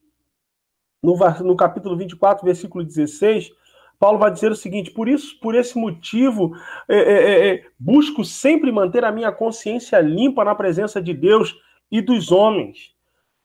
no, 1.02 1.16
no 1.46 1.56
capítulo 1.56 1.96
24, 1.96 2.44
versículo 2.44 2.84
16, 2.84 3.52
Paulo 4.00 4.18
vai 4.18 4.32
dizer 4.32 4.52
o 4.52 4.56
seguinte: 4.56 4.92
por 4.92 5.10
isso, 5.10 5.38
por 5.42 5.54
esse 5.54 5.78
motivo, 5.78 6.56
é, 6.88 6.96
é, 6.96 7.14
é, 7.14 7.50
é, 7.50 7.66
busco 7.78 8.24
sempre 8.24 8.72
manter 8.72 9.04
a 9.04 9.12
minha 9.12 9.32
consciência 9.32 10.00
limpa 10.00 10.46
na 10.46 10.56
presença 10.56 11.02
de 11.02 11.14
Deus 11.14 11.56
e 11.92 12.02
dos 12.02 12.32
homens. 12.32 12.96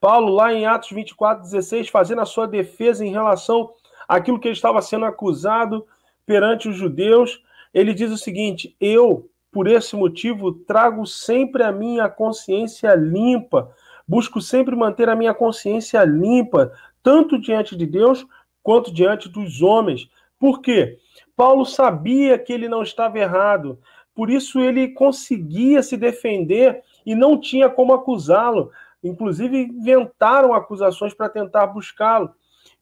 Paulo, 0.01 0.33
lá 0.33 0.53
em 0.53 0.65
Atos 0.65 0.91
24, 0.91 1.43
16, 1.43 1.89
fazendo 1.89 2.21
a 2.21 2.27
sua 2.27 2.47
defesa 2.47 3.05
em 3.05 3.11
relação 3.11 3.71
àquilo 4.07 4.39
que 4.39 4.47
ele 4.47 4.55
estava 4.55 4.81
sendo 4.81 5.07
acusado 5.07 5.85
perante 6.25 6.69
os 6.69 6.77
judeus, 6.77 7.43
ele 7.73 7.93
diz 7.93 8.13
o 8.13 8.19
seguinte: 8.19 8.77
Eu, 8.81 9.29
por 9.51 9.67
esse 9.67 9.97
motivo, 9.97 10.53
trago 10.53 11.05
sempre 11.05 11.65
a 11.65 11.73
minha 11.73 12.09
consciência 12.09 12.95
limpa, 12.95 13.73
busco 14.07 14.41
sempre 14.41 14.77
manter 14.77 15.09
a 15.09 15.17
minha 15.17 15.35
consciência 15.35 16.05
limpa, 16.05 16.71
tanto 17.03 17.41
diante 17.41 17.75
de 17.75 17.87
Deus 17.87 18.25
quanto 18.63 18.93
diante 18.93 19.29
dos 19.29 19.61
homens 19.61 20.09
por 20.45 20.61
quê? 20.61 20.99
Paulo 21.35 21.65
sabia 21.65 22.39
que 22.39 22.53
ele 22.53 22.69
não 22.69 22.83
estava 22.83 23.19
errado, 23.19 23.79
por 24.15 24.29
isso 24.29 24.61
ele 24.61 24.89
conseguia 24.89 25.83
se 25.83 25.97
defender 25.97 26.83
e 27.07 27.15
não 27.15 27.41
tinha 27.41 27.71
como 27.71 27.95
acusá-lo. 27.95 28.71
Inclusive, 29.03 29.63
inventaram 29.63 30.53
acusações 30.53 31.15
para 31.15 31.31
tentar 31.31 31.69
buscá-lo. 31.69 32.31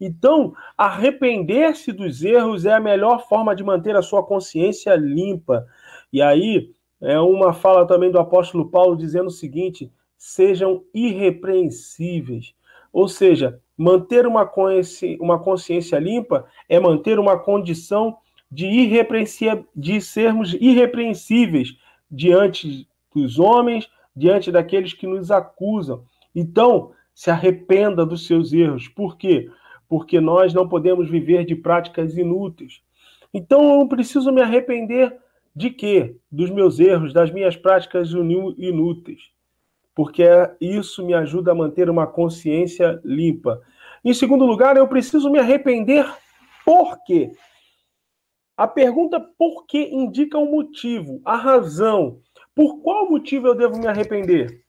Então, 0.01 0.55
arrepender-se 0.77 1.93
dos 1.93 2.25
erros 2.25 2.67
é 2.67 2.73
a 2.73 2.81
melhor 2.81 3.29
forma 3.29 3.55
de 3.55 3.63
manter 3.63 3.95
a 3.95 4.03
sua 4.03 4.25
consciência 4.25 4.97
limpa. 4.97 5.65
E 6.13 6.21
aí, 6.21 6.69
é 7.01 7.21
uma 7.21 7.53
fala 7.53 7.87
também 7.87 8.11
do 8.11 8.19
apóstolo 8.19 8.71
Paulo 8.71 8.97
dizendo 8.97 9.29
o 9.29 9.31
seguinte: 9.31 9.89
sejam 10.19 10.83
irrepreensíveis. 10.93 12.57
Ou 12.93 13.07
seja, 13.07 13.62
manter 13.77 14.27
uma 14.27 14.47
consciência, 14.47 15.17
uma 15.21 15.39
consciência 15.39 15.99
limpa 15.99 16.47
é 16.69 16.79
manter 16.79 17.19
uma 17.19 17.39
condição 17.39 18.17
de, 18.51 18.69
de 19.75 20.01
sermos 20.01 20.55
irrepreensíveis 20.55 21.77
diante 22.11 22.87
dos 23.15 23.39
homens, 23.39 23.89
diante 24.15 24.53
daqueles 24.53 24.93
que 24.93 25.07
nos 25.07 25.31
acusam. 25.31 26.05
Então, 26.35 26.93
se 27.15 27.31
arrependa 27.31 28.05
dos 28.05 28.27
seus 28.27 28.53
erros. 28.53 28.89
Por 28.89 29.17
quê? 29.17 29.51
Porque 29.89 30.21
nós 30.21 30.55
não 30.55 30.69
podemos 30.69 31.11
viver 31.11 31.45
de 31.45 31.55
práticas 31.55 32.17
inúteis. 32.17 32.83
Então 33.33 33.81
eu 33.81 33.89
preciso 33.89 34.33
me 34.33 34.43
arrepender 34.43 35.17
de 35.55 35.71
quê? 35.71 36.17
Dos 36.31 36.51
meus 36.51 36.79
erros, 36.79 37.13
das 37.13 37.31
minhas 37.31 37.57
práticas 37.57 38.11
inúteis. 38.13 39.31
Porque 39.95 40.25
isso 40.61 41.05
me 41.05 41.15
ajuda 41.15 41.53
a 41.53 41.55
manter 41.55 41.91
uma 41.91 42.07
consciência 42.07 43.01
limpa. 43.05 43.61
Em 44.05 44.15
segundo 44.15 44.47
lugar, 44.47 44.77
eu 44.77 44.89
preciso 44.89 45.31
me 45.31 45.39
arrepender 45.39 46.07
por 46.65 47.03
quê? 47.05 47.33
A 48.57 48.69
pergunta 48.69 49.21
por 49.21 49.67
que 49.67 49.83
indica 49.83 50.39
um 50.39 50.51
motivo, 50.51 51.21
a 51.25 51.37
razão. 51.37 52.21
Por 52.55 52.81
qual 52.83 53.11
motivo 53.11 53.49
eu 53.49 53.55
devo 53.55 53.79
me 53.79 53.87
arrepender? 53.87 54.63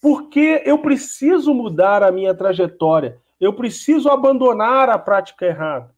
Porque 0.00 0.62
eu 0.64 0.78
preciso 0.78 1.54
mudar 1.54 2.02
a 2.02 2.12
minha 2.12 2.34
trajetória, 2.34 3.18
eu 3.40 3.52
preciso 3.52 4.08
abandonar 4.08 4.90
a 4.90 4.98
prática 4.98 5.46
errada. 5.46 5.90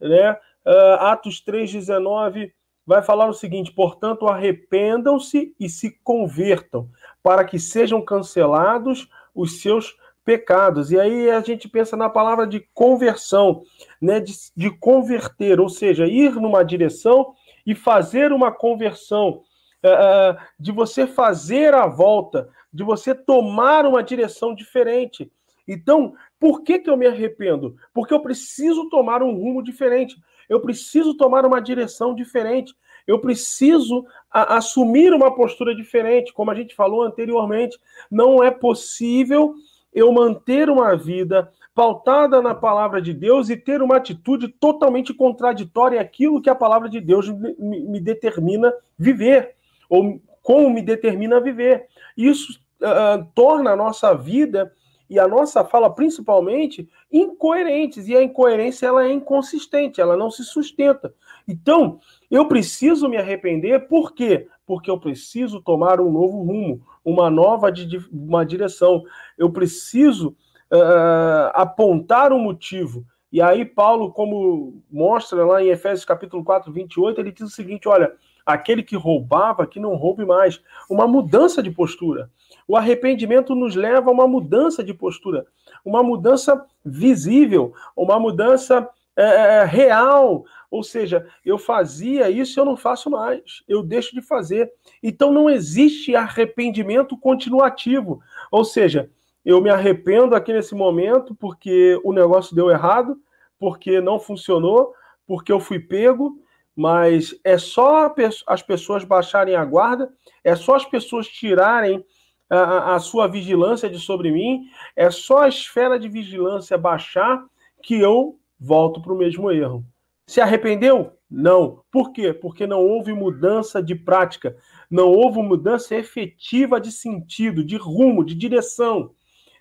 Né? 0.00 0.32
Uh, 0.64 0.94
Atos 1.00 1.42
3,19 1.44 2.52
vai 2.86 3.02
falar 3.02 3.28
o 3.28 3.34
seguinte: 3.34 3.72
portanto, 3.72 4.26
arrependam-se 4.26 5.54
e 5.60 5.68
se 5.68 5.98
convertam, 6.02 6.88
para 7.22 7.44
que 7.44 7.58
sejam 7.58 8.00
cancelados 8.02 9.08
os 9.34 9.60
seus 9.60 9.96
pecados. 10.24 10.90
E 10.92 11.00
aí 11.00 11.30
a 11.30 11.40
gente 11.40 11.68
pensa 11.68 11.96
na 11.96 12.10
palavra 12.10 12.46
de 12.46 12.60
conversão, 12.74 13.62
né, 14.00 14.20
de, 14.20 14.34
de 14.54 14.70
converter, 14.70 15.58
ou 15.58 15.68
seja, 15.68 16.06
ir 16.06 16.34
numa 16.34 16.62
direção 16.62 17.34
e 17.66 17.74
fazer 17.74 18.32
uma 18.32 18.52
conversão, 18.52 19.42
uh, 19.84 20.38
de 20.58 20.70
você 20.70 21.06
fazer 21.06 21.72
a 21.72 21.86
volta, 21.86 22.48
de 22.72 22.84
você 22.84 23.14
tomar 23.14 23.86
uma 23.86 24.02
direção 24.02 24.54
diferente. 24.54 25.30
Então, 25.66 26.14
por 26.38 26.62
que, 26.62 26.78
que 26.78 26.90
eu 26.90 26.96
me 26.96 27.06
arrependo? 27.06 27.76
Porque 27.92 28.12
eu 28.12 28.20
preciso 28.20 28.88
tomar 28.88 29.22
um 29.22 29.32
rumo 29.32 29.62
diferente, 29.62 30.16
eu 30.48 30.60
preciso 30.60 31.14
tomar 31.14 31.44
uma 31.44 31.60
direção 31.60 32.14
diferente, 32.14 32.74
eu 33.08 33.18
preciso 33.18 34.04
a, 34.30 34.58
assumir 34.58 35.14
uma 35.14 35.34
postura 35.34 35.74
diferente, 35.74 36.32
como 36.32 36.50
a 36.50 36.54
gente 36.54 36.74
falou 36.74 37.02
anteriormente. 37.02 37.78
Não 38.10 38.44
é 38.44 38.50
possível 38.50 39.54
eu 39.94 40.12
manter 40.12 40.68
uma 40.68 40.94
vida 40.94 41.50
pautada 41.74 42.42
na 42.42 42.54
palavra 42.54 43.00
de 43.00 43.14
Deus 43.14 43.48
e 43.48 43.56
ter 43.56 43.80
uma 43.80 43.96
atitude 43.96 44.48
totalmente 44.48 45.14
contraditória 45.14 45.98
àquilo 45.98 46.42
que 46.42 46.50
a 46.50 46.54
palavra 46.54 46.88
de 46.88 47.00
Deus 47.00 47.28
me, 47.30 47.54
me 47.58 47.98
determina 47.98 48.72
viver, 48.98 49.54
ou 49.88 50.20
como 50.42 50.68
me 50.68 50.82
determina 50.82 51.40
viver. 51.40 51.86
Isso 52.14 52.60
uh, 52.82 53.24
torna 53.34 53.70
a 53.70 53.76
nossa 53.76 54.12
vida 54.12 54.70
e 55.08 55.18
a 55.18 55.26
nossa 55.26 55.64
fala, 55.64 55.88
principalmente, 55.88 56.88
incoerentes. 57.10 58.08
E 58.08 58.16
a 58.16 58.22
incoerência 58.22 58.86
ela 58.86 59.04
é 59.04 59.12
inconsistente, 59.12 60.00
ela 60.00 60.16
não 60.16 60.30
se 60.30 60.44
sustenta. 60.44 61.14
Então, 61.46 61.98
eu 62.30 62.46
preciso 62.46 63.08
me 63.08 63.16
arrepender, 63.16 63.88
por 63.88 64.12
quê? 64.12 64.46
Porque 64.66 64.90
eu 64.90 65.00
preciso 65.00 65.62
tomar 65.62 66.00
um 66.00 66.12
novo 66.12 66.42
rumo, 66.42 66.82
uma 67.04 67.30
nova 67.30 67.72
uma 68.12 68.44
direção. 68.44 69.02
Eu 69.38 69.50
preciso 69.50 70.36
uh, 70.70 71.50
apontar 71.54 72.32
um 72.32 72.38
motivo. 72.38 73.04
E 73.32 73.40
aí, 73.40 73.64
Paulo, 73.64 74.12
como 74.12 74.82
mostra 74.90 75.44
lá 75.44 75.62
em 75.62 75.68
Efésios 75.68 76.04
capítulo 76.04 76.44
4, 76.44 76.72
28, 76.72 77.20
ele 77.20 77.32
diz 77.32 77.46
o 77.46 77.54
seguinte: 77.54 77.88
olha, 77.88 78.12
aquele 78.48 78.82
que 78.82 78.96
roubava, 78.96 79.66
que 79.66 79.78
não 79.78 79.94
roube 79.94 80.24
mais. 80.24 80.62
Uma 80.88 81.06
mudança 81.06 81.62
de 81.62 81.70
postura. 81.70 82.30
O 82.66 82.76
arrependimento 82.76 83.54
nos 83.54 83.74
leva 83.74 84.08
a 84.08 84.12
uma 84.12 84.26
mudança 84.26 84.82
de 84.82 84.94
postura, 84.94 85.46
uma 85.84 86.02
mudança 86.02 86.64
visível, 86.84 87.74
uma 87.94 88.18
mudança 88.18 88.88
é, 89.14 89.22
é, 89.22 89.64
real. 89.64 90.44
Ou 90.70 90.82
seja, 90.82 91.26
eu 91.44 91.58
fazia 91.58 92.30
isso 92.30 92.58
eu 92.58 92.64
não 92.64 92.76
faço 92.76 93.10
mais, 93.10 93.62
eu 93.68 93.82
deixo 93.82 94.14
de 94.14 94.22
fazer. 94.22 94.72
Então 95.02 95.30
não 95.30 95.50
existe 95.50 96.16
arrependimento 96.16 97.18
continuativo. 97.18 98.20
Ou 98.50 98.64
seja, 98.64 99.10
eu 99.44 99.60
me 99.60 99.68
arrependo 99.68 100.34
aqui 100.34 100.52
nesse 100.52 100.74
momento 100.74 101.34
porque 101.34 102.00
o 102.02 102.12
negócio 102.14 102.56
deu 102.56 102.70
errado, 102.70 103.18
porque 103.58 104.00
não 104.00 104.18
funcionou, 104.18 104.94
porque 105.26 105.52
eu 105.52 105.60
fui 105.60 105.78
pego, 105.78 106.38
mas 106.78 107.34
é 107.42 107.58
só 107.58 108.14
as 108.46 108.62
pessoas 108.62 109.02
baixarem 109.02 109.56
a 109.56 109.64
guarda, 109.64 110.08
é 110.44 110.54
só 110.54 110.76
as 110.76 110.84
pessoas 110.84 111.26
tirarem 111.26 112.04
a, 112.48 112.94
a 112.94 113.00
sua 113.00 113.26
vigilância 113.26 113.90
de 113.90 113.98
sobre 113.98 114.30
mim, 114.30 114.62
é 114.94 115.10
só 115.10 115.38
a 115.38 115.48
esfera 115.48 115.98
de 115.98 116.08
vigilância 116.08 116.78
baixar 116.78 117.44
que 117.82 117.98
eu 117.98 118.38
volto 118.60 119.02
para 119.02 119.12
o 119.12 119.18
mesmo 119.18 119.50
erro. 119.50 119.84
Se 120.24 120.40
arrependeu? 120.40 121.14
Não. 121.28 121.82
Por 121.90 122.12
quê? 122.12 122.32
Porque 122.32 122.64
não 122.64 122.80
houve 122.86 123.12
mudança 123.12 123.82
de 123.82 123.96
prática, 123.96 124.56
não 124.88 125.08
houve 125.08 125.42
mudança 125.42 125.96
efetiva 125.96 126.80
de 126.80 126.92
sentido, 126.92 127.64
de 127.64 127.76
rumo, 127.76 128.24
de 128.24 128.36
direção. 128.36 129.10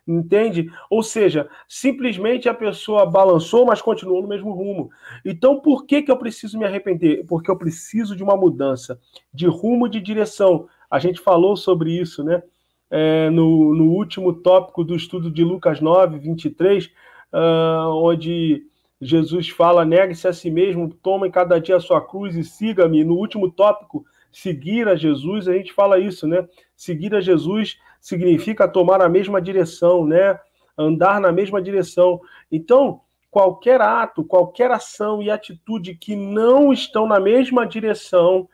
Entende? 0.08 0.72
Ou 0.90 1.04
seja, 1.04 1.50
simplesmente 1.68 2.48
a 2.48 2.54
pessoa 2.54 3.06
balançou, 3.06 3.66
mas 3.66 3.82
continuou 3.82 4.22
no 4.22 4.28
mesmo 4.28 4.54
rumo. 4.54 4.90
Então, 5.26 5.60
por 5.60 5.86
que, 5.86 6.02
que 6.02 6.12
eu 6.12 6.18
preciso 6.18 6.58
me 6.58 6.66
arrepender? 6.66 7.26
Porque 7.28 7.52
eu 7.52 7.58
preciso 7.58 8.16
de 8.16 8.24
uma 8.24 8.38
mudança 8.38 9.00
de 9.34 9.48
rumo, 9.48 9.90
de 9.90 10.00
direção. 10.00 10.68
A 10.90 10.98
gente 10.98 11.20
falou 11.20 11.58
sobre 11.58 11.92
isso, 11.92 12.24
né? 12.24 12.42
é, 12.90 13.30
no, 13.30 13.74
no, 13.74 13.92
último 13.92 14.34
tópico 14.34 14.84
do 14.84 14.96
estudo 14.96 15.30
de 15.30 15.44
Lucas 15.44 15.82
9, 15.82 16.20
23, 16.20 16.86
uh, 17.34 17.90
onde 17.90 18.64
Jesus 19.02 19.50
fala: 19.50 19.86
negue-se 19.86 20.28
a 20.28 20.34
si 20.34 20.50
mesmo, 20.50 20.94
tome 21.04 21.30
cada 21.30 21.60
dia 21.60 21.76
a 21.76 21.82
sua 21.82 22.02
cruz 22.02 22.36
e 22.36 22.44
siga-me. 22.44 23.04
No 23.04 23.16
último 23.16 23.52
tópico, 23.52 24.06
seguir 24.32 24.88
a 24.88 24.96
Jesus, 24.96 25.48
a 25.48 25.54
gente 25.54 25.74
fala 25.74 26.00
isso, 26.00 26.28
né? 26.28 26.48
Seguir 26.76 27.14
a 27.14 27.22
Jesus 27.22 27.78
significa 28.00 28.68
tomar 28.68 29.02
a 29.02 29.10
mesma 29.10 29.42
direção, 29.42 30.06
né? 30.06 30.40
Andar 30.78 31.20
na 31.20 31.32
mesma 31.32 31.62
direção. 31.62 32.20
Então, 32.52 33.02
qualquer 33.30 33.82
ato, 33.82 34.24
qualquer 34.24 34.72
ação 34.72 35.22
e 35.22 35.30
atitude 35.30 35.96
que 35.96 36.16
não 36.16 36.72
estão 36.72 37.08
na 37.08 37.20
mesma 37.20 37.66
direção 37.66 38.48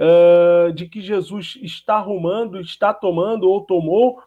uh, 0.00 0.72
de 0.72 0.88
que 0.88 1.00
Jesus 1.00 1.58
está 1.62 1.96
arrumando, 1.96 2.60
está 2.60 2.92
tomando 2.92 3.48
ou 3.48 3.62
tomou, 3.62 4.20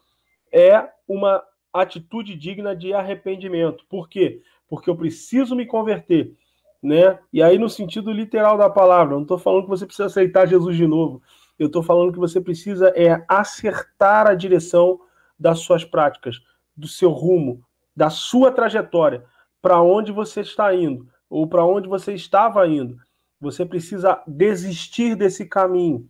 é 0.51 0.87
uma 1.07 1.43
atitude 1.71 2.35
digna 2.35 2.75
de 2.75 2.93
arrependimento. 2.93 3.85
Por 3.87 4.09
quê? 4.09 4.41
Porque 4.67 4.89
eu 4.89 4.95
preciso 4.95 5.55
me 5.55 5.65
converter. 5.65 6.33
Né? 6.81 7.19
E 7.31 7.43
aí, 7.43 7.57
no 7.57 7.69
sentido 7.69 8.11
literal 8.11 8.57
da 8.57 8.69
palavra, 8.69 9.15
não 9.15 9.23
estou 9.23 9.37
falando 9.37 9.63
que 9.63 9.69
você 9.69 9.85
precisa 9.85 10.07
aceitar 10.07 10.47
Jesus 10.47 10.75
de 10.77 10.87
novo. 10.87 11.21
Eu 11.59 11.67
estou 11.67 11.83
falando 11.83 12.13
que 12.13 12.19
você 12.19 12.39
precisa 12.41 12.93
é 12.95 13.23
acertar 13.27 14.25
a 14.27 14.33
direção 14.33 14.99
das 15.37 15.59
suas 15.59 15.83
práticas, 15.83 16.41
do 16.75 16.87
seu 16.87 17.11
rumo, 17.11 17.61
da 17.95 18.09
sua 18.09 18.51
trajetória, 18.51 19.25
para 19.61 19.81
onde 19.81 20.11
você 20.11 20.41
está 20.41 20.73
indo, 20.73 21.07
ou 21.29 21.45
para 21.47 21.65
onde 21.65 21.87
você 21.87 22.13
estava 22.13 22.65
indo. 22.65 22.97
Você 23.41 23.65
precisa 23.65 24.21
desistir 24.25 25.15
desse 25.15 25.45
caminho, 25.45 26.09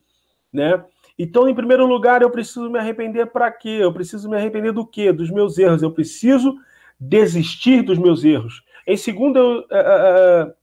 né? 0.54 0.84
Então, 1.18 1.50
em 1.50 1.54
primeiro 1.54 1.86
lugar, 1.86 2.22
eu 2.22 2.30
preciso 2.30 2.70
me 2.70 2.80
arrepender 2.80 3.26
para 3.26 3.52
quê? 3.52 3.80
Eu 3.82 3.92
preciso 3.92 4.30
me 4.30 4.38
arrepender 4.38 4.72
do 4.72 4.88
quê? 4.88 5.12
Dos 5.12 5.30
meus 5.30 5.58
erros. 5.58 5.84
Eu 5.84 5.92
preciso 5.92 6.58
desistir 6.98 7.82
dos 7.82 7.98
meus 7.98 8.24
erros. 8.24 8.64
Em 8.88 8.96
segundo 8.96 9.66
é, 9.70 9.78
é, 9.78 9.82
é, 9.82 10.54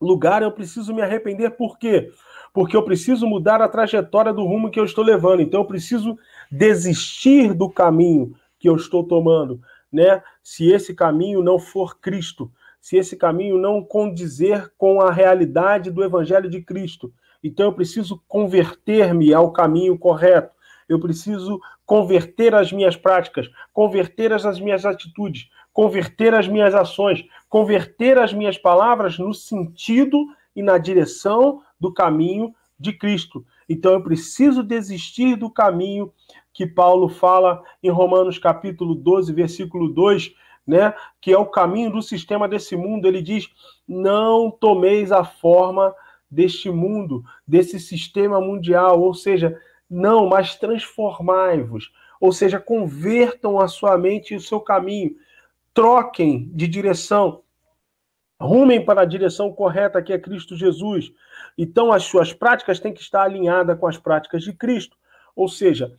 lugar, 0.00 0.42
eu 0.42 0.52
preciso 0.52 0.94
me 0.94 1.02
arrepender 1.02 1.50
por 1.50 1.78
quê? 1.78 2.10
Porque 2.56 2.74
eu 2.74 2.82
preciso 2.82 3.26
mudar 3.26 3.60
a 3.60 3.68
trajetória 3.68 4.32
do 4.32 4.42
rumo 4.42 4.70
que 4.70 4.80
eu 4.80 4.84
estou 4.86 5.04
levando. 5.04 5.42
Então, 5.42 5.60
eu 5.60 5.66
preciso 5.66 6.18
desistir 6.50 7.52
do 7.52 7.68
caminho 7.68 8.34
que 8.58 8.66
eu 8.66 8.76
estou 8.76 9.04
tomando, 9.04 9.60
né? 9.92 10.22
Se 10.42 10.72
esse 10.72 10.94
caminho 10.94 11.42
não 11.42 11.58
for 11.58 12.00
Cristo, 12.00 12.50
se 12.80 12.96
esse 12.96 13.14
caminho 13.14 13.58
não 13.58 13.84
condizer 13.84 14.72
com 14.78 15.02
a 15.02 15.12
realidade 15.12 15.90
do 15.90 16.02
Evangelho 16.02 16.48
de 16.48 16.62
Cristo. 16.62 17.12
Então 17.44 17.66
eu 17.66 17.74
preciso 17.74 18.22
converter-me 18.26 19.34
ao 19.34 19.52
caminho 19.52 19.98
correto. 19.98 20.54
Eu 20.88 20.98
preciso 20.98 21.60
converter 21.84 22.54
as 22.54 22.72
minhas 22.72 22.96
práticas, 22.96 23.50
converter 23.70 24.32
as 24.32 24.58
minhas 24.58 24.86
atitudes, 24.86 25.50
converter 25.74 26.32
as 26.32 26.48
minhas 26.48 26.74
ações, 26.74 27.22
converter 27.50 28.16
as 28.16 28.32
minhas 28.32 28.56
palavras 28.56 29.18
no 29.18 29.34
sentido 29.34 30.24
e 30.54 30.62
na 30.62 30.78
direção 30.78 31.60
do 31.78 31.92
caminho 31.92 32.54
de 32.78 32.92
Cristo. 32.92 33.44
Então 33.68 33.92
eu 33.92 34.02
preciso 34.02 34.62
desistir 34.62 35.36
do 35.36 35.50
caminho 35.50 36.12
que 36.52 36.66
Paulo 36.66 37.08
fala 37.08 37.62
em 37.82 37.90
Romanos 37.90 38.38
capítulo 38.38 38.94
12, 38.94 39.32
versículo 39.32 39.88
2, 39.88 40.34
né, 40.66 40.94
que 41.20 41.32
é 41.32 41.38
o 41.38 41.46
caminho 41.46 41.90
do 41.90 42.02
sistema 42.02 42.48
desse 42.48 42.76
mundo, 42.76 43.06
ele 43.06 43.22
diz: 43.22 43.48
não 43.86 44.50
tomeis 44.50 45.12
a 45.12 45.24
forma 45.24 45.94
deste 46.30 46.70
mundo, 46.70 47.22
desse 47.46 47.78
sistema 47.78 48.40
mundial, 48.40 49.00
ou 49.00 49.14
seja, 49.14 49.60
não, 49.88 50.28
mas 50.28 50.56
transformai-vos, 50.56 51.92
ou 52.20 52.32
seja, 52.32 52.58
convertam 52.58 53.60
a 53.60 53.68
sua 53.68 53.96
mente 53.96 54.34
e 54.34 54.36
o 54.36 54.40
seu 54.40 54.60
caminho, 54.60 55.14
troquem 55.72 56.50
de 56.52 56.66
direção, 56.66 57.42
rumem 58.40 58.84
para 58.84 59.02
a 59.02 59.06
direção 59.06 59.52
correta 59.52 60.02
que 60.02 60.12
é 60.12 60.18
Cristo 60.18 60.56
Jesus. 60.56 61.12
Então, 61.56 61.92
as 61.92 62.04
suas 62.04 62.32
práticas 62.32 62.80
têm 62.80 62.92
que 62.92 63.00
estar 63.00 63.22
alinhadas 63.22 63.78
com 63.78 63.86
as 63.86 63.96
práticas 63.98 64.42
de 64.42 64.52
Cristo. 64.52 64.96
Ou 65.34 65.48
seja, 65.48 65.92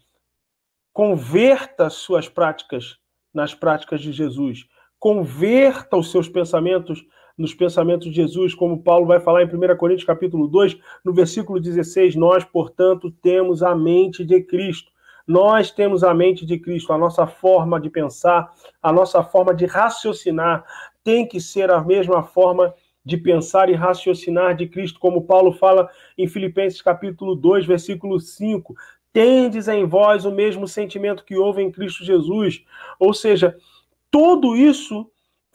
converta 0.94 1.90
suas 1.90 2.30
práticas 2.30 2.98
nas 3.34 3.54
práticas 3.54 4.02
de 4.02 4.12
Jesus. 4.12 4.66
Converta 5.00 5.98
os 5.98 6.12
seus 6.12 6.28
pensamentos 6.28 7.06
nos 7.38 7.54
pensamentos 7.54 8.08
de 8.08 8.16
Jesus, 8.16 8.56
como 8.56 8.82
Paulo 8.82 9.06
vai 9.06 9.20
falar 9.20 9.44
em 9.44 9.46
1 9.46 9.78
Coríntios 9.78 10.08
capítulo 10.08 10.48
2, 10.48 10.76
no 11.06 11.14
versículo 11.14 11.60
16, 11.60 12.16
nós, 12.16 12.44
portanto, 12.44 13.12
temos 13.22 13.62
a 13.62 13.76
mente 13.76 14.26
de 14.26 14.42
Cristo. 14.42 14.92
Nós 15.28 15.70
temos 15.70 16.04
a 16.04 16.14
mente 16.14 16.46
de 16.46 16.58
Cristo, 16.58 16.94
a 16.94 16.98
nossa 16.98 17.28
forma 17.28 17.80
de 17.80 17.90
pensar, 17.90 18.52
a 18.82 18.92
nossa 18.92 19.22
forma 19.24 19.54
de 19.54 19.66
raciocinar 19.66 20.66
tem 21.04 21.28
que 21.28 21.40
ser 21.40 21.70
a 21.70 21.82
mesma 21.84 22.24
forma 22.24 22.74
de 23.08 23.16
pensar 23.16 23.70
e 23.70 23.74
raciocinar 23.74 24.54
de 24.54 24.68
Cristo, 24.68 25.00
como 25.00 25.24
Paulo 25.24 25.54
fala 25.54 25.90
em 26.18 26.28
Filipenses 26.28 26.82
capítulo 26.82 27.36
2, 27.36 27.66
versículo 27.66 28.20
5. 28.20 28.76
Tendes 29.14 29.70
em 29.70 29.86
vós 29.86 30.26
o 30.26 30.32
mesmo 30.32 30.68
sentimento 30.68 31.24
que 31.24 31.38
houve 31.38 31.62
em 31.62 31.72
Cristo 31.72 32.04
Jesus. 32.04 32.66
Ou 33.00 33.14
seja, 33.14 33.56
tudo 34.12 34.58
isso 34.58 35.10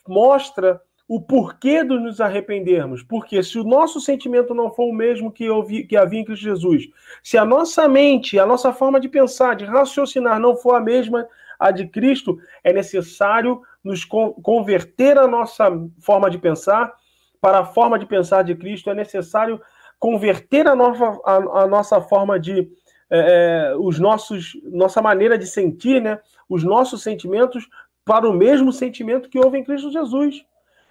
mostra 0.08 0.80
o 1.06 1.20
porquê 1.20 1.84
de 1.84 1.98
nos 1.98 2.22
arrependermos. 2.22 3.02
Porque 3.02 3.42
se 3.42 3.58
o 3.58 3.64
nosso 3.64 4.00
sentimento 4.00 4.54
não 4.54 4.70
for 4.70 4.88
o 4.88 4.94
mesmo 4.94 5.30
que, 5.30 5.50
ouvi, 5.50 5.84
que 5.84 5.94
havia 5.94 6.20
em 6.20 6.24
Cristo 6.24 6.44
Jesus, 6.44 6.88
se 7.22 7.36
a 7.36 7.44
nossa 7.44 7.86
mente, 7.86 8.38
a 8.38 8.46
nossa 8.46 8.72
forma 8.72 8.98
de 8.98 9.10
pensar, 9.10 9.56
de 9.56 9.66
raciocinar 9.66 10.40
não 10.40 10.56
for 10.56 10.74
a 10.74 10.80
mesma 10.80 11.28
a 11.60 11.70
de 11.70 11.86
Cristo, 11.86 12.38
é 12.64 12.72
necessário 12.72 13.60
nos 13.84 14.06
converter 14.06 15.18
a 15.18 15.28
nossa 15.28 15.70
forma 16.00 16.30
de 16.30 16.38
pensar 16.38 16.92
para 17.42 17.58
a 17.58 17.64
forma 17.64 17.98
de 17.98 18.06
pensar 18.06 18.44
de 18.44 18.54
Cristo, 18.54 18.88
é 18.88 18.94
necessário 18.94 19.60
converter 19.98 20.68
a 20.68 20.76
nossa, 20.76 21.20
a, 21.24 21.62
a 21.64 21.66
nossa 21.66 22.00
forma 22.00 22.38
de. 22.38 22.70
É, 23.10 23.72
é 23.72 23.76
os 23.76 23.98
nossos, 23.98 24.56
nossa 24.64 25.02
maneira 25.02 25.36
de 25.36 25.46
sentir, 25.46 26.00
né, 26.00 26.20
os 26.48 26.62
nossos 26.62 27.02
sentimentos 27.02 27.68
para 28.04 28.28
o 28.28 28.32
mesmo 28.32 28.72
sentimento 28.72 29.28
que 29.28 29.38
houve 29.38 29.58
em 29.58 29.64
Cristo 29.64 29.90
Jesus. 29.90 30.46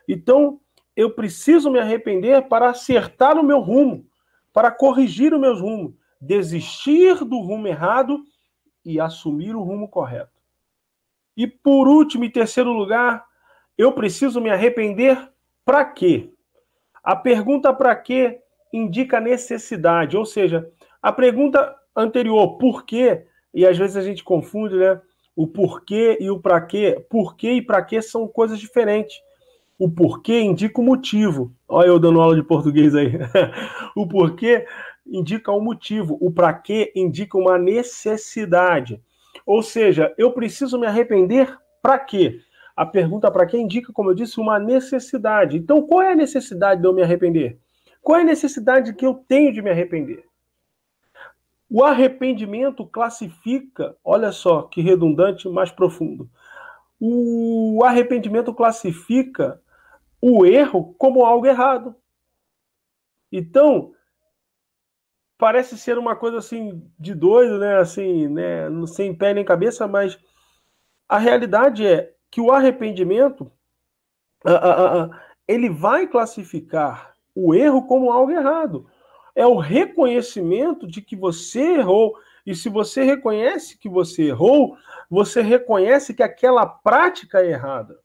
Então, 0.07 0.59
eu 0.95 1.11
preciso 1.11 1.71
me 1.71 1.79
arrepender 1.79 2.47
para 2.47 2.69
acertar 2.69 3.37
o 3.39 3.43
meu 3.43 3.59
rumo, 3.59 4.05
para 4.53 4.69
corrigir 4.69 5.33
o 5.33 5.39
meu 5.39 5.55
rumo, 5.55 5.97
desistir 6.19 7.15
do 7.23 7.39
rumo 7.39 7.67
errado 7.67 8.23
e 8.83 8.99
assumir 8.99 9.55
o 9.55 9.63
rumo 9.63 9.87
correto. 9.87 10.39
E 11.35 11.47
por 11.47 11.87
último 11.87 12.25
e 12.25 12.29
terceiro 12.29 12.71
lugar, 12.73 13.25
eu 13.77 13.93
preciso 13.93 14.41
me 14.41 14.49
arrepender 14.49 15.31
para 15.63 15.85
quê? 15.85 16.29
A 17.03 17.15
pergunta 17.15 17.73
para 17.73 17.95
quê 17.95 18.39
indica 18.71 19.19
necessidade, 19.19 20.15
ou 20.15 20.25
seja, 20.25 20.69
a 21.01 21.11
pergunta 21.11 21.75
anterior, 21.95 22.57
por 22.57 22.85
quê? 22.85 23.25
E 23.53 23.65
às 23.65 23.77
vezes 23.77 23.97
a 23.97 24.01
gente 24.01 24.23
confunde, 24.23 24.75
né? 24.75 25.01
O 25.35 25.47
porquê 25.47 26.17
e 26.19 26.29
o 26.29 26.39
para 26.39 26.61
quê. 26.61 27.03
Porquê 27.09 27.53
e 27.53 27.61
para 27.61 27.81
quê 27.81 28.01
são 28.01 28.27
coisas 28.27 28.59
diferentes. 28.59 29.17
O 29.79 29.89
porquê 29.89 30.39
indica 30.39 30.79
o 30.79 30.83
motivo. 30.83 31.51
Olha 31.67 31.87
eu 31.87 31.99
dando 31.99 32.21
aula 32.21 32.35
de 32.35 32.43
português 32.43 32.93
aí. 32.93 33.13
o 33.95 34.07
porquê 34.07 34.65
indica 35.05 35.51
um 35.51 35.61
motivo. 35.61 36.17
O 36.21 36.31
para 36.31 36.53
quê 36.53 36.91
indica 36.95 37.37
uma 37.37 37.57
necessidade. 37.57 39.01
Ou 39.45 39.63
seja, 39.63 40.13
eu 40.17 40.31
preciso 40.31 40.79
me 40.79 40.85
arrepender 40.85 41.57
para 41.81 41.97
quê? 41.97 42.39
A 42.75 42.85
pergunta 42.85 43.29
para 43.31 43.45
quê 43.45 43.57
indica, 43.57 43.91
como 43.93 44.09
eu 44.09 44.13
disse, 44.13 44.39
uma 44.39 44.59
necessidade. 44.59 45.57
Então, 45.57 45.81
qual 45.81 46.01
é 46.01 46.13
a 46.13 46.15
necessidade 46.15 46.81
de 46.81 46.87
eu 46.87 46.93
me 46.93 47.01
arrepender? 47.01 47.59
Qual 48.01 48.17
é 48.17 48.21
a 48.21 48.25
necessidade 48.25 48.93
que 48.93 49.05
eu 49.05 49.13
tenho 49.13 49.53
de 49.53 49.61
me 49.61 49.69
arrepender? 49.69 50.25
O 51.69 51.83
arrependimento 51.83 52.85
classifica, 52.85 53.95
olha 54.03 54.31
só 54.31 54.63
que 54.63 54.81
redundante, 54.81 55.47
mais 55.47 55.71
profundo. 55.71 56.29
O 56.99 57.81
arrependimento 57.85 58.53
classifica 58.53 59.61
o 60.21 60.45
erro 60.45 60.93
como 60.97 61.25
algo 61.25 61.47
errado. 61.47 61.95
Então, 63.31 63.93
parece 65.37 65.77
ser 65.77 65.97
uma 65.97 66.15
coisa 66.15 66.37
assim 66.37 66.87
de 66.99 67.15
doido, 67.15 67.57
né? 67.57 67.77
Assim, 67.77 68.27
né? 68.27 68.67
Sem 68.87 69.15
pé 69.15 69.33
nem 69.33 69.45
cabeça, 69.45 69.87
mas 69.87 70.19
a 71.07 71.17
realidade 71.17 71.87
é 71.87 72.13
que 72.31 72.39
o 72.39 72.51
arrependimento 72.51 73.51
ele 75.47 75.69
vai 75.69 76.07
classificar 76.07 77.13
o 77.35 77.53
erro 77.53 77.85
como 77.85 78.11
algo 78.11 78.31
errado. 78.31 78.87
É 79.35 79.45
o 79.45 79.57
reconhecimento 79.57 80.87
de 80.87 81.01
que 81.01 81.15
você 81.15 81.75
errou. 81.75 82.17
E 82.45 82.55
se 82.55 82.69
você 82.69 83.03
reconhece 83.03 83.77
que 83.77 83.87
você 83.87 84.29
errou, 84.29 84.75
você 85.09 85.41
reconhece 85.41 86.13
que 86.13 86.23
aquela 86.23 86.65
prática 86.65 87.41
é 87.41 87.51
errada. 87.51 87.99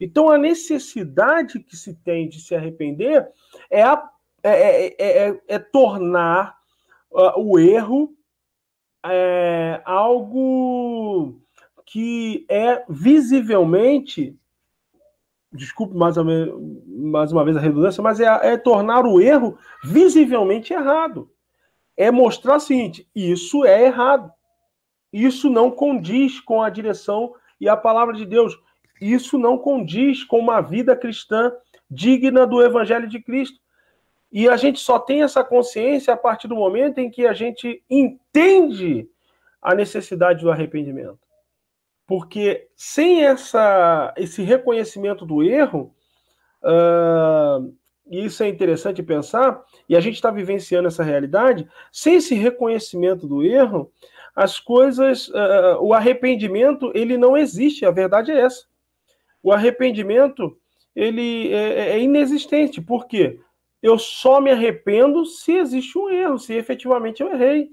Então, 0.00 0.28
a 0.28 0.36
necessidade 0.36 1.60
que 1.60 1.76
se 1.76 1.94
tem 1.94 2.28
de 2.28 2.40
se 2.40 2.54
arrepender 2.54 3.26
é, 3.70 3.82
a, 3.82 4.10
é, 4.42 4.86
é, 4.86 5.28
é, 5.28 5.42
é 5.48 5.58
tornar 5.58 6.58
uh, 7.10 7.40
o 7.40 7.58
erro 7.58 8.14
é, 9.06 9.80
algo 9.84 11.40
que 11.94 12.44
é 12.48 12.84
visivelmente, 12.88 14.36
desculpe 15.52 15.96
mais 15.96 16.16
uma, 16.16 16.24
mais 16.88 17.30
uma 17.30 17.44
vez 17.44 17.56
a 17.56 17.60
redundância, 17.60 18.02
mas 18.02 18.18
é, 18.18 18.24
é 18.24 18.56
tornar 18.56 19.06
o 19.06 19.20
erro 19.20 19.56
visivelmente 19.84 20.72
errado. 20.72 21.30
É 21.96 22.10
mostrar 22.10 22.56
o 22.56 22.60
seguinte: 22.60 23.08
isso 23.14 23.64
é 23.64 23.84
errado. 23.84 24.28
Isso 25.12 25.48
não 25.48 25.70
condiz 25.70 26.40
com 26.40 26.60
a 26.60 26.68
direção 26.68 27.32
e 27.60 27.68
a 27.68 27.76
palavra 27.76 28.12
de 28.12 28.26
Deus 28.26 28.58
isso 29.00 29.38
não 29.38 29.56
condiz 29.56 30.24
com 30.24 30.40
uma 30.40 30.60
vida 30.60 30.96
cristã 30.96 31.52
digna 31.88 32.44
do 32.44 32.60
Evangelho 32.60 33.06
de 33.06 33.22
Cristo. 33.22 33.60
E 34.32 34.48
a 34.48 34.56
gente 34.56 34.80
só 34.80 34.98
tem 34.98 35.22
essa 35.22 35.44
consciência 35.44 36.12
a 36.12 36.16
partir 36.16 36.48
do 36.48 36.56
momento 36.56 36.98
em 36.98 37.08
que 37.08 37.24
a 37.24 37.32
gente 37.32 37.84
entende 37.88 39.08
a 39.62 39.76
necessidade 39.76 40.42
do 40.42 40.50
arrependimento. 40.50 41.23
Porque 42.06 42.68
sem 42.76 43.24
essa, 43.24 44.12
esse 44.16 44.42
reconhecimento 44.42 45.24
do 45.24 45.42
erro, 45.42 45.94
uh, 46.62 47.72
e 48.10 48.24
isso 48.24 48.42
é 48.42 48.48
interessante 48.48 49.02
pensar, 49.02 49.62
e 49.88 49.96
a 49.96 50.00
gente 50.00 50.16
está 50.16 50.30
vivenciando 50.30 50.88
essa 50.88 51.02
realidade, 51.02 51.68
sem 51.90 52.16
esse 52.16 52.34
reconhecimento 52.34 53.26
do 53.26 53.42
erro, 53.42 53.90
as 54.36 54.60
coisas, 54.60 55.28
uh, 55.28 55.78
o 55.80 55.94
arrependimento, 55.94 56.92
ele 56.94 57.16
não 57.16 57.36
existe, 57.36 57.86
a 57.86 57.90
verdade 57.90 58.32
é 58.32 58.40
essa 58.40 58.64
o 59.44 59.52
arrependimento 59.52 60.56
ele 60.96 61.52
é, 61.52 61.90
é, 61.90 62.00
inexistente. 62.00 62.80
Por 62.80 63.06
quê? 63.06 63.38
Eu 63.82 63.98
só 63.98 64.40
me 64.40 64.50
arrependo 64.50 65.26
se 65.26 65.52
existe 65.52 65.98
um 65.98 66.08
erro, 66.08 66.38
se 66.38 66.54
efetivamente 66.54 67.22
eu 67.22 67.30
errei. 67.30 67.68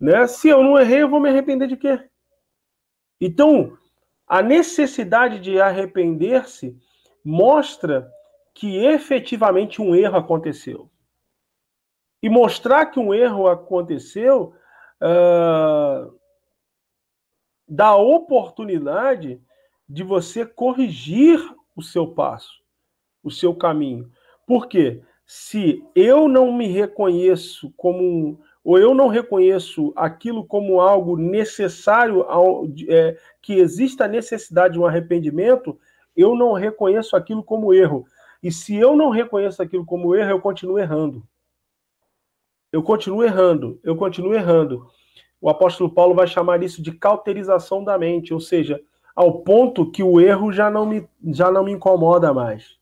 Né? 0.00 0.26
Se 0.26 0.48
eu 0.48 0.62
não 0.62 0.76
errei, 0.76 1.02
eu 1.02 1.08
vou 1.08 1.20
me 1.20 1.28
arrepender 1.28 1.68
de 1.68 1.76
quê? 1.76 2.00
Então, 3.20 3.76
a 4.26 4.42
necessidade 4.42 5.40
de 5.40 5.60
arrepender-se 5.60 6.76
mostra 7.24 8.10
que 8.54 8.84
efetivamente 8.84 9.80
um 9.80 9.94
erro 9.94 10.16
aconteceu. 10.16 10.90
E 12.22 12.28
mostrar 12.28 12.86
que 12.86 12.98
um 12.98 13.14
erro 13.14 13.48
aconteceu 13.48 14.52
uh, 15.02 16.18
dá 17.66 17.94
oportunidade 17.94 19.40
de 19.88 20.02
você 20.02 20.44
corrigir 20.44 21.40
o 21.76 21.82
seu 21.82 22.08
passo, 22.08 22.60
o 23.22 23.30
seu 23.30 23.54
caminho. 23.54 24.10
Por 24.46 24.66
quê? 24.66 25.02
Se 25.24 25.84
eu 25.94 26.26
não 26.26 26.52
me 26.52 26.66
reconheço 26.66 27.72
como 27.76 28.40
ou 28.68 28.78
eu 28.78 28.94
não 28.94 29.08
reconheço 29.08 29.94
aquilo 29.96 30.44
como 30.44 30.78
algo 30.78 31.16
necessário, 31.16 32.26
é, 32.86 33.16
que 33.40 33.54
exista 33.54 34.04
a 34.04 34.08
necessidade 34.08 34.74
de 34.74 34.78
um 34.78 34.84
arrependimento, 34.84 35.80
eu 36.14 36.36
não 36.36 36.52
reconheço 36.52 37.16
aquilo 37.16 37.42
como 37.42 37.72
erro. 37.72 38.04
E 38.42 38.52
se 38.52 38.76
eu 38.76 38.94
não 38.94 39.08
reconheço 39.08 39.62
aquilo 39.62 39.86
como 39.86 40.14
erro, 40.14 40.32
eu 40.32 40.38
continuo 40.38 40.78
errando. 40.78 41.26
Eu 42.70 42.82
continuo 42.82 43.24
errando, 43.24 43.80
eu 43.82 43.96
continuo 43.96 44.34
errando. 44.34 44.86
O 45.40 45.48
apóstolo 45.48 45.88
Paulo 45.88 46.14
vai 46.14 46.26
chamar 46.26 46.62
isso 46.62 46.82
de 46.82 46.92
cauterização 46.92 47.82
da 47.82 47.96
mente, 47.96 48.34
ou 48.34 48.40
seja, 48.40 48.78
ao 49.16 49.40
ponto 49.40 49.90
que 49.90 50.02
o 50.02 50.20
erro 50.20 50.52
já 50.52 50.70
não 50.70 50.84
me, 50.84 51.08
já 51.28 51.50
não 51.50 51.64
me 51.64 51.72
incomoda 51.72 52.34
mais. 52.34 52.76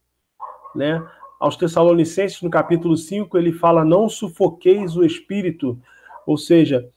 Né? 0.75 1.01
Aos 1.38 1.57
Tessalonicenses, 1.57 2.40
no 2.42 2.51
capítulo 2.51 2.96
5, 2.96 3.37
ele 3.37 3.53
fala: 3.53 3.85
Não 3.85 4.09
sufoqueis 4.09 4.96
o 4.96 5.05
espírito, 5.05 5.79
ou 6.27 6.37
seja, 6.37 6.88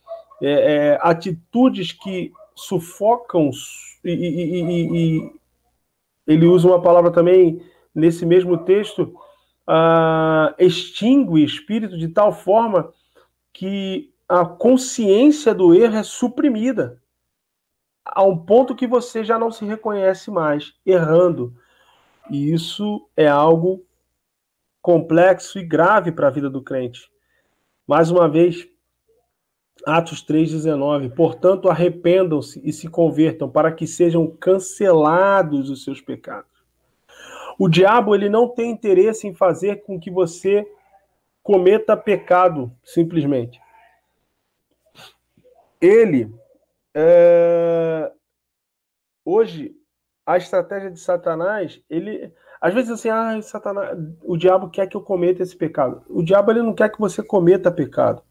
é, 0.42 0.52
é, 0.52 1.00
atitudes 1.02 1.92
que 1.92 2.32
sufocam, 2.56 3.50
e, 4.04 4.12
e, 4.12 4.62
e, 4.62 4.98
e, 4.98 5.32
ele 6.28 6.46
usa 6.46 6.68
uma 6.68 6.82
palavra 6.82 7.12
também 7.12 7.62
nesse 7.94 8.26
mesmo 8.26 8.58
texto, 8.58 9.14
uh, 9.68 10.54
extingue 10.58 11.32
o 11.32 11.38
espírito 11.38 11.98
de 11.98 12.08
tal 12.08 12.32
forma 12.32 12.94
que 13.52 14.14
a 14.28 14.46
consciência 14.46 15.54
do 15.54 15.74
erro 15.74 15.96
é 15.96 16.04
suprimida 16.04 17.02
a 18.06 18.24
um 18.24 18.38
ponto 18.38 18.76
que 18.76 18.88
você 18.88 19.24
já 19.24 19.38
não 19.38 19.52
se 19.52 19.66
reconhece 19.66 20.32
mais 20.32 20.74
errando. 20.86 21.54
E 22.30 22.52
isso 22.52 23.08
é 23.16 23.28
algo 23.28 23.84
complexo 24.82 25.60
e 25.60 25.64
grave 25.64 26.12
para 26.12 26.28
a 26.28 26.32
vida 26.32 26.50
do 26.50 26.64
crente. 26.64 27.12
Mais 27.88 28.12
uma 28.12 28.30
vez, 28.30 28.68
Atos 29.86 30.26
3,19. 30.26 31.14
Portanto, 31.14 31.70
arrependam-se 31.70 32.62
e 32.64 32.72
se 32.72 32.88
convertam 32.88 33.50
para 33.50 33.72
que 33.72 33.88
sejam 33.88 34.28
cancelados 34.28 35.70
os 35.70 35.84
seus 35.84 36.02
pecados. 36.02 36.50
O 37.58 37.68
diabo 37.68 38.16
ele 38.16 38.30
não 38.30 38.48
tem 38.48 38.72
interesse 38.72 39.28
em 39.28 39.34
fazer 39.34 39.84
com 39.84 40.00
que 40.00 40.10
você 40.10 40.66
cometa 41.44 41.98
pecado, 41.98 42.72
simplesmente. 42.84 43.60
Ele, 45.82 46.34
é... 46.94 48.12
hoje, 49.26 49.76
a 50.26 50.38
estratégia 50.38 50.92
de 50.92 51.00
Satanás, 51.00 51.82
ele, 51.90 52.32
às 52.62 52.74
vezes 52.74 52.92
assim, 52.92 53.10
ah, 53.10 53.42
Satanás, 53.42 53.98
o 54.22 54.36
diabo 54.36 54.70
quer 54.70 54.88
que 54.88 54.98
eu 54.98 55.02
cometa 55.02 55.42
esse 55.42 55.56
pecado. 55.56 56.04
O 56.10 56.22
diabo 56.22 56.52
ele 56.52 56.62
não 56.62 56.74
quer 56.74 56.90
que 56.90 57.00
você 57.00 57.24
cometa 57.24 57.72
pecado. 57.72 58.22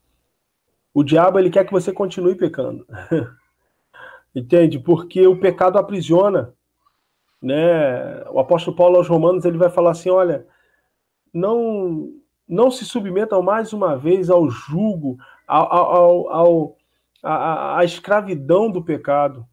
O 0.92 1.02
diabo 1.02 1.38
ele 1.38 1.50
quer 1.50 1.64
que 1.64 1.72
você 1.72 1.92
continue 1.92 2.34
pecando. 2.34 2.86
Entende? 4.34 4.78
Porque 4.78 5.26
o 5.26 5.38
pecado 5.38 5.78
aprisiona, 5.78 6.52
né? 7.40 8.22
O 8.30 8.38
apóstolo 8.38 8.76
Paulo 8.76 8.96
aos 8.96 9.08
Romanos 9.08 9.44
ele 9.44 9.56
vai 9.56 9.70
falar 9.70 9.92
assim, 9.92 10.10
olha, 10.10 10.46
não 11.32 12.12
não 12.46 12.70
se 12.70 12.84
submetam 12.86 13.42
mais 13.42 13.74
uma 13.74 13.94
vez 13.94 14.30
ao 14.30 14.48
jugo, 14.48 15.18
ao, 15.46 16.30
ao, 16.30 16.76
à 17.22 17.84
escravidão 17.84 18.70
do 18.70 18.82
pecado. 18.82 19.46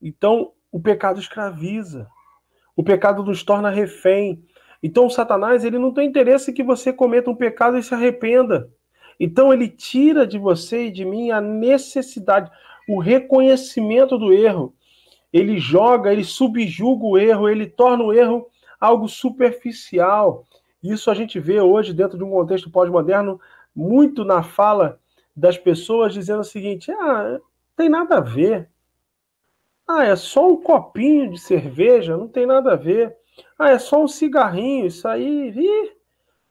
Então, 0.00 0.52
o 0.70 0.80
pecado 0.80 1.18
escraviza. 1.18 2.08
O 2.80 2.82
pecado 2.82 3.22
nos 3.22 3.42
torna 3.42 3.68
refém. 3.68 4.42
Então, 4.82 5.10
Satanás 5.10 5.66
ele 5.66 5.78
não 5.78 5.92
tem 5.92 6.08
interesse 6.08 6.50
que 6.50 6.62
você 6.62 6.90
cometa 6.90 7.28
um 7.28 7.36
pecado 7.36 7.76
e 7.76 7.82
se 7.82 7.92
arrependa. 7.92 8.70
Então, 9.20 9.52
ele 9.52 9.68
tira 9.68 10.26
de 10.26 10.38
você 10.38 10.86
e 10.86 10.90
de 10.90 11.04
mim 11.04 11.30
a 11.30 11.42
necessidade, 11.42 12.50
o 12.88 12.98
reconhecimento 12.98 14.16
do 14.16 14.32
erro. 14.32 14.74
Ele 15.30 15.58
joga, 15.58 16.10
ele 16.10 16.24
subjuga 16.24 17.04
o 17.04 17.18
erro, 17.18 17.50
ele 17.50 17.66
torna 17.66 18.02
o 18.02 18.14
erro 18.14 18.46
algo 18.80 19.10
superficial. 19.10 20.46
Isso 20.82 21.10
a 21.10 21.14
gente 21.14 21.38
vê 21.38 21.60
hoje, 21.60 21.92
dentro 21.92 22.16
de 22.16 22.24
um 22.24 22.30
contexto 22.30 22.70
pós-moderno, 22.70 23.38
muito 23.76 24.24
na 24.24 24.42
fala 24.42 24.98
das 25.36 25.58
pessoas 25.58 26.14
dizendo 26.14 26.40
o 26.40 26.44
seguinte: 26.44 26.90
ah, 26.92 27.38
tem 27.76 27.90
nada 27.90 28.16
a 28.16 28.20
ver. 28.22 28.69
Ah, 29.92 30.04
é 30.04 30.14
só 30.14 30.48
um 30.48 30.56
copinho 30.56 31.30
de 31.32 31.38
cerveja, 31.38 32.16
não 32.16 32.28
tem 32.28 32.46
nada 32.46 32.74
a 32.74 32.76
ver. 32.76 33.16
Ah, 33.58 33.70
é 33.70 33.78
só 33.78 34.00
um 34.02 34.06
cigarrinho, 34.06 34.86
isso 34.86 35.08
aí. 35.08 35.50
Ih, 35.50 35.92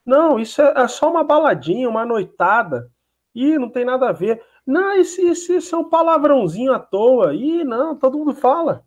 não, 0.04 0.38
isso 0.38 0.60
é, 0.60 0.74
é 0.76 0.88
só 0.88 1.10
uma 1.10 1.24
baladinha, 1.24 1.88
uma 1.88 2.04
noitada. 2.04 2.90
Ih, 3.34 3.58
não 3.58 3.70
tem 3.70 3.84
nada 3.84 4.10
a 4.10 4.12
ver. 4.12 4.42
Não, 4.66 4.94
isso, 4.96 5.22
isso, 5.22 5.52
isso 5.54 5.74
é 5.74 5.78
um 5.78 5.88
palavrãozinho 5.88 6.72
à 6.74 6.78
toa. 6.78 7.34
Ih, 7.34 7.64
não, 7.64 7.96
todo 7.96 8.18
mundo 8.18 8.34
fala. 8.34 8.84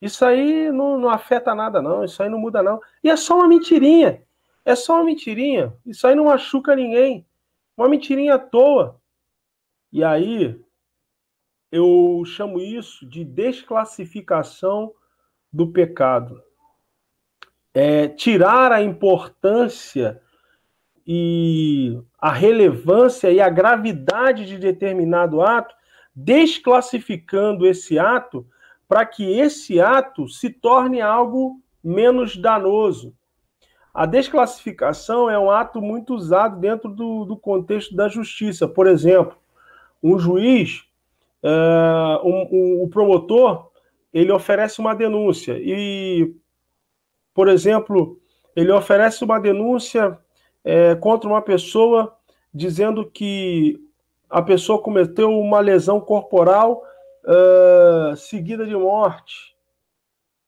Isso 0.00 0.24
aí 0.24 0.72
não, 0.72 0.98
não 0.98 1.10
afeta 1.10 1.54
nada, 1.54 1.82
não. 1.82 2.02
Isso 2.04 2.22
aí 2.22 2.30
não 2.30 2.38
muda, 2.38 2.62
não. 2.62 2.80
E 3.04 3.10
é 3.10 3.16
só 3.16 3.36
uma 3.36 3.48
mentirinha. 3.48 4.22
É 4.64 4.74
só 4.74 4.94
uma 4.94 5.04
mentirinha. 5.04 5.74
Isso 5.84 6.06
aí 6.06 6.14
não 6.14 6.24
machuca 6.24 6.74
ninguém. 6.74 7.26
Uma 7.76 7.88
mentirinha 7.88 8.36
à 8.36 8.38
toa. 8.38 8.98
E 9.92 10.02
aí, 10.02 10.58
eu 11.70 12.22
chamo 12.26 12.60
isso 12.60 13.06
de 13.06 13.24
desclassificação 13.24 14.92
do 15.52 15.70
pecado. 15.70 16.42
É 17.72 18.08
tirar 18.08 18.72
a 18.72 18.82
importância 18.82 20.20
e 21.06 22.00
a 22.18 22.32
relevância 22.32 23.30
e 23.30 23.40
a 23.40 23.48
gravidade 23.48 24.46
de 24.46 24.58
determinado 24.58 25.40
ato, 25.40 25.74
desclassificando 26.14 27.66
esse 27.66 27.98
ato 27.98 28.46
para 28.88 29.06
que 29.06 29.24
esse 29.38 29.80
ato 29.80 30.28
se 30.28 30.50
torne 30.50 31.00
algo 31.00 31.60
menos 31.82 32.36
danoso. 32.36 33.14
A 33.94 34.06
desclassificação 34.06 35.30
é 35.30 35.38
um 35.38 35.50
ato 35.50 35.80
muito 35.80 36.14
usado 36.14 36.58
dentro 36.60 36.90
do, 36.90 37.24
do 37.24 37.36
contexto 37.36 37.94
da 37.94 38.08
justiça. 38.08 38.68
Por 38.68 38.86
exemplo, 38.86 39.36
um 40.02 40.18
juiz, 40.18 40.84
uh, 41.42 42.82
o 42.82 42.88
promotor, 42.88 43.70
ele 44.12 44.32
oferece 44.32 44.80
uma 44.80 44.94
denúncia. 44.94 45.56
E, 45.58 46.34
por 47.34 47.48
exemplo, 47.48 48.18
ele 48.54 48.72
oferece 48.72 49.24
uma 49.24 49.38
denúncia 49.40 50.18
é, 50.64 50.94
contra 50.96 51.28
uma 51.28 51.42
pessoa 51.42 52.16
dizendo 52.52 53.08
que 53.08 53.78
a 54.28 54.42
pessoa 54.42 54.82
cometeu 54.82 55.30
uma 55.30 55.60
lesão 55.60 56.00
corporal 56.00 56.82
uh, 57.24 58.16
seguida 58.16 58.66
de 58.66 58.76
morte. 58.76 59.54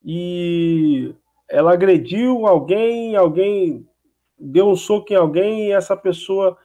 E 0.04 1.14
ela 1.48 1.72
agrediu 1.72 2.46
alguém, 2.46 3.16
alguém 3.16 3.86
deu 4.38 4.68
um 4.68 4.76
soco 4.76 5.12
em 5.12 5.16
alguém 5.16 5.66
e 5.66 5.72
essa 5.72 5.96
pessoa 5.96 6.56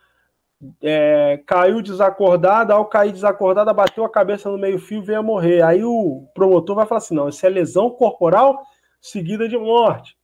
é, 0.81 1.41
caiu 1.45 1.81
desacordada, 1.81 2.73
ao 2.73 2.85
cair 2.85 3.11
desacordada, 3.11 3.73
bateu 3.73 4.03
a 4.03 4.09
cabeça 4.09 4.49
no 4.49 4.57
meio-fio 4.57 4.99
e 4.99 5.05
veio 5.05 5.19
a 5.19 5.23
morrer. 5.23 5.61
Aí 5.61 5.83
o 5.83 6.27
promotor 6.33 6.75
vai 6.75 6.85
falar 6.85 6.99
assim: 6.99 7.15
não, 7.15 7.29
isso 7.29 7.45
é 7.45 7.49
lesão 7.49 7.89
corporal 7.89 8.61
seguida 8.99 9.47
de 9.47 9.57
morte. 9.57 10.17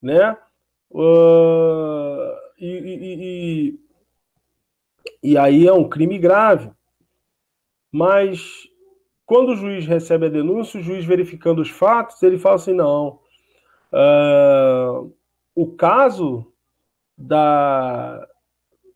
Né? 0.00 0.36
Uh, 0.90 2.32
e, 2.58 2.66
e, 2.66 3.78
e, 5.22 5.30
e 5.32 5.38
aí 5.38 5.66
é 5.66 5.72
um 5.72 5.88
crime 5.88 6.18
grave. 6.18 6.70
Mas 7.90 8.66
quando 9.26 9.50
o 9.50 9.56
juiz 9.56 9.86
recebe 9.86 10.26
a 10.26 10.30
denúncia, 10.30 10.80
o 10.80 10.82
juiz 10.82 11.04
verificando 11.04 11.60
os 11.60 11.70
fatos, 11.70 12.22
ele 12.22 12.38
fala 12.38 12.56
assim: 12.56 12.72
não, 12.72 13.20
uh, 13.92 15.14
o 15.54 15.76
caso 15.76 16.50
da, 17.16 18.26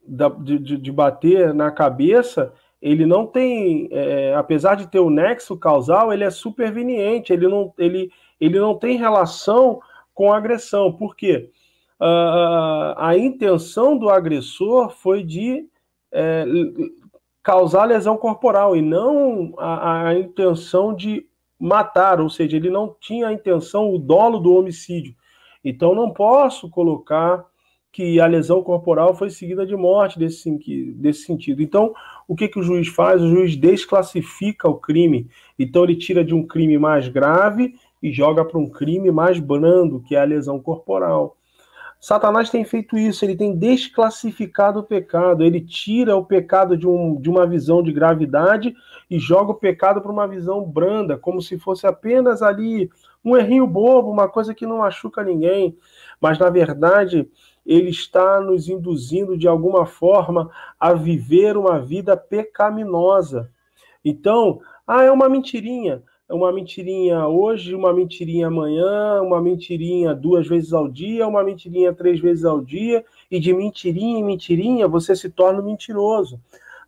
da 0.07 0.29
de, 0.29 0.57
de, 0.59 0.91
bater 0.91 1.53
na 1.53 1.69
cabeça, 1.69 2.53
ele 2.81 3.05
não 3.05 3.25
tem, 3.25 3.89
é, 3.91 4.33
apesar 4.35 4.75
de 4.75 4.87
ter 4.87 4.99
o 4.99 5.09
nexo 5.09 5.57
causal, 5.57 6.13
ele 6.13 6.23
é 6.23 6.29
superveniente, 6.29 7.33
ele 7.33 7.47
não, 7.47 7.73
ele, 7.77 8.11
ele 8.39 8.59
não 8.59 8.75
tem 8.75 8.97
relação 8.97 9.79
com 10.13 10.31
a 10.31 10.37
agressão. 10.37 10.93
Por 10.93 11.15
quê? 11.15 11.49
Uh, 11.99 12.93
a 12.95 13.17
intenção 13.17 13.97
do 13.97 14.09
agressor 14.09 14.91
foi 14.91 15.23
de 15.23 15.67
é, 16.11 16.45
causar 17.41 17.85
lesão 17.85 18.15
corporal 18.17 18.75
e 18.75 18.81
não 18.81 19.53
a, 19.57 20.07
a, 20.09 20.19
intenção 20.19 20.93
de 20.93 21.25
matar, 21.59 22.21
ou 22.21 22.29
seja, 22.29 22.55
ele 22.57 22.69
não 22.69 22.95
tinha 22.99 23.27
a 23.27 23.33
intenção, 23.33 23.91
o 23.93 23.97
dolo 23.97 24.39
do 24.39 24.53
homicídio. 24.53 25.15
Então 25.63 25.95
não 25.95 26.11
posso 26.11 26.69
colocar 26.69 27.45
que 27.97 28.21
a 28.21 28.27
lesão 28.27 28.61
corporal 28.61 29.15
foi 29.15 29.31
seguida 29.31 29.65
de 29.65 29.75
morte 29.75 30.19
desse, 30.19 30.51
desse 30.93 31.23
sentido. 31.23 31.63
Então, 31.63 31.95
o 32.27 32.35
que, 32.35 32.47
que 32.47 32.59
o 32.59 32.61
juiz 32.61 32.89
faz? 32.89 33.19
O 33.23 33.27
juiz 33.27 33.55
desclassifica 33.55 34.69
o 34.69 34.75
crime. 34.75 35.27
Então, 35.57 35.83
ele 35.83 35.95
tira 35.95 36.23
de 36.23 36.31
um 36.31 36.45
crime 36.45 36.77
mais 36.77 37.07
grave 37.07 37.73
e 38.03 38.11
joga 38.11 38.45
para 38.45 38.59
um 38.59 38.69
crime 38.69 39.09
mais 39.09 39.39
brando, 39.39 39.99
que 39.99 40.15
é 40.15 40.21
a 40.21 40.25
lesão 40.25 40.59
corporal. 40.59 41.37
Satanás 41.99 42.51
tem 42.51 42.63
feito 42.63 42.95
isso, 42.95 43.25
ele 43.25 43.35
tem 43.35 43.57
desclassificado 43.57 44.81
o 44.81 44.83
pecado, 44.83 45.43
ele 45.43 45.59
tira 45.59 46.15
o 46.15 46.23
pecado 46.23 46.77
de, 46.77 46.87
um, 46.87 47.19
de 47.19 47.27
uma 47.27 47.47
visão 47.47 47.81
de 47.81 47.91
gravidade 47.91 48.75
e 49.09 49.17
joga 49.17 49.53
o 49.53 49.55
pecado 49.55 50.01
para 50.01 50.11
uma 50.11 50.27
visão 50.27 50.63
branda, 50.63 51.17
como 51.17 51.41
se 51.41 51.57
fosse 51.57 51.87
apenas 51.87 52.43
ali 52.43 52.91
um 53.25 53.35
errinho 53.35 53.65
bobo, 53.65 54.11
uma 54.11 54.29
coisa 54.29 54.53
que 54.53 54.67
não 54.67 54.77
machuca 54.77 55.23
ninguém. 55.23 55.75
Mas 56.21 56.37
na 56.37 56.51
verdade, 56.51 57.27
ele 57.67 57.89
está 57.89 58.39
nos 58.41 58.69
induzindo 58.69 59.37
de 59.37 59.47
alguma 59.47 59.85
forma 59.85 60.49
a 60.79 60.93
viver 60.93 61.57
uma 61.57 61.79
vida 61.79 62.17
pecaminosa. 62.17 63.51
Então, 64.03 64.61
ah, 64.87 65.03
é 65.03 65.11
uma 65.11 65.27
mentirinha 65.27 66.01
uma 66.29 66.51
mentirinha 66.51 67.25
hoje, 67.27 67.73
uma 67.73 67.93
mentirinha 67.93 68.47
amanhã, 68.47 69.21
uma 69.21 69.41
mentirinha 69.41 70.13
duas 70.13 70.45
vezes 70.45 70.73
ao 70.73 70.87
dia, 70.87 71.27
uma 71.27 71.43
mentirinha 71.43 71.93
três 71.93 72.19
vezes 72.19 72.43
ao 72.43 72.59
dia, 72.59 73.05
e 73.31 73.39
de 73.39 73.53
mentirinha 73.53 74.19
em 74.19 74.23
mentirinha 74.23 74.87
você 74.87 75.15
se 75.15 75.29
torna 75.29 75.61
mentiroso. 75.61 76.39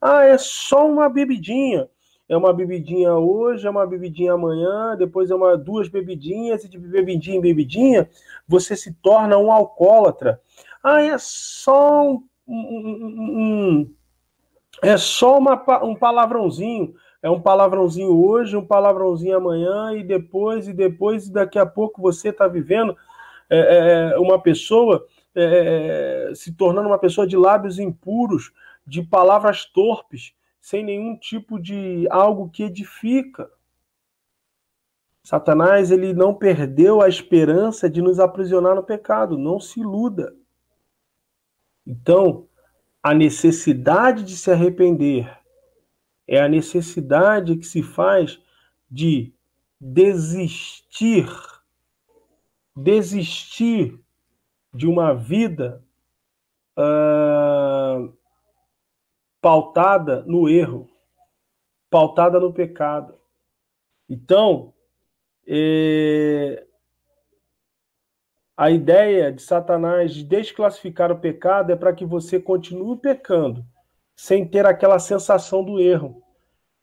Ah, 0.02 0.26
é 0.26 0.38
só 0.38 0.90
uma 0.90 1.08
bebidinha. 1.10 1.88
é 2.28 2.38
uma 2.38 2.54
bebidinha 2.54 3.16
hoje, 3.16 3.66
é 3.66 3.70
uma 3.70 3.88
bebidinha 3.88 4.34
amanhã, 4.34 4.96
depois 4.96 5.32
é 5.32 5.36
uma 5.36 5.58
duas 5.58 5.88
bebidinhas, 5.90 6.64
e 6.64 6.70
de 6.70 6.78
bebidinha 6.78 7.38
em 7.38 7.42
bebidinha, 7.42 8.08
você 8.48 8.76
se 8.76 8.94
torna 8.94 9.38
um 9.38 9.52
alcoólatra. 9.52 10.40
Ah, 10.84 11.02
é 11.02 11.18
só 11.18 12.12
um, 12.12 12.24
um, 12.48 12.56
um 13.88 13.96
é 14.82 14.98
só 14.98 15.38
uma, 15.38 15.84
um 15.84 15.96
palavrãozinho. 15.96 16.94
É 17.22 17.30
um 17.30 17.42
palavrãozinho 17.42 18.16
hoje, 18.16 18.56
um 18.56 18.66
palavrãozinho 18.66 19.36
amanhã, 19.36 19.94
e 19.94 20.04
depois, 20.04 20.68
e 20.70 20.74
depois, 20.74 21.28
e 21.28 21.34
daqui 21.34 21.60
a 21.60 21.66
pouco 21.66 22.02
você 22.02 22.30
está 22.30 22.48
vivendo 22.48 22.96
é, 23.50 23.58
é, 23.58 24.12
é, 24.14 24.20
uma 24.20 24.42
pessoa 24.42 25.06
é, 25.36 26.30
é, 26.30 26.36
se 26.36 26.54
tornando 26.54 26.88
uma 26.88 26.98
pessoa 26.98 27.28
de 27.28 27.36
lábios 27.36 27.78
impuros, 27.78 28.52
de 28.88 29.04
palavras 29.04 29.66
torpes, 29.66 30.34
sem 30.62 30.84
nenhum 30.84 31.18
tipo 31.18 31.60
de 31.60 32.08
algo 32.10 32.50
que 32.50 32.64
edifica. 32.64 33.50
Satanás 35.24 35.92
ele 35.92 36.14
não 36.14 36.34
perdeu 36.34 37.02
a 37.02 37.10
esperança 37.10 37.90
de 37.90 38.02
nos 38.02 38.20
aprisionar 38.20 38.76
no 38.76 38.84
pecado, 38.84 39.38
não 39.38 39.60
se 39.60 39.82
iluda. 39.82 40.34
Então, 41.90 42.48
a 43.02 43.16
necessidade 43.16 44.24
de 44.24 44.38
se 44.38 44.52
arrepender 44.52 45.28
é 46.28 46.40
a 46.40 46.48
necessidade 46.48 47.58
que 47.58 47.66
se 47.66 47.82
faz 47.82 48.40
de 48.88 49.34
desistir, 49.82 51.28
desistir 52.76 54.00
de 54.72 54.86
uma 54.86 55.16
vida 55.16 55.84
uh, 56.78 58.16
pautada 59.42 60.24
no 60.28 60.48
erro, 60.48 60.88
pautada 61.90 62.40
no 62.40 62.54
pecado. 62.54 63.16
Então, 64.08 64.76
é, 65.48 66.68
a 68.60 68.70
ideia 68.70 69.32
de 69.32 69.42
Satanás 69.42 70.14
de 70.14 70.22
desclassificar 70.22 71.14
o 71.14 71.18
pecado 71.18 71.72
é 71.72 71.78
para 71.78 71.94
que 71.94 72.06
você 72.06 72.42
continue 72.42 72.98
pecando, 72.98 73.66
sem 74.14 74.46
ter 74.46 74.66
aquela 74.66 75.00
sensação 75.00 75.64
do 75.64 75.80
erro, 75.80 76.22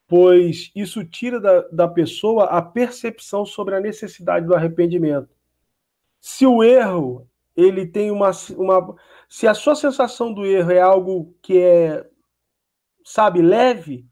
pois 0.09 0.72
isso 0.74 1.05
tira 1.05 1.39
da, 1.39 1.61
da 1.68 1.87
pessoa 1.87 2.45
a 2.45 2.62
percepção 2.62 3.45
sobre 3.45 3.77
a 3.77 3.81
necessidade 3.81 4.47
do 4.47 4.55
arrependimento. 4.55 5.29
Se 6.18 6.47
o 6.47 6.64
erro 6.64 7.29
ele 7.55 7.85
tem 7.85 8.11
uma, 8.11 8.31
uma. 8.57 8.97
Se 9.29 9.47
a 9.47 9.53
sua 9.53 9.74
sensação 9.74 10.33
do 10.33 10.47
erro 10.47 10.70
é 10.70 10.81
algo 10.81 11.37
que 11.43 11.59
é, 11.59 12.09
sabe, 13.05 13.43
leve, 13.43 14.09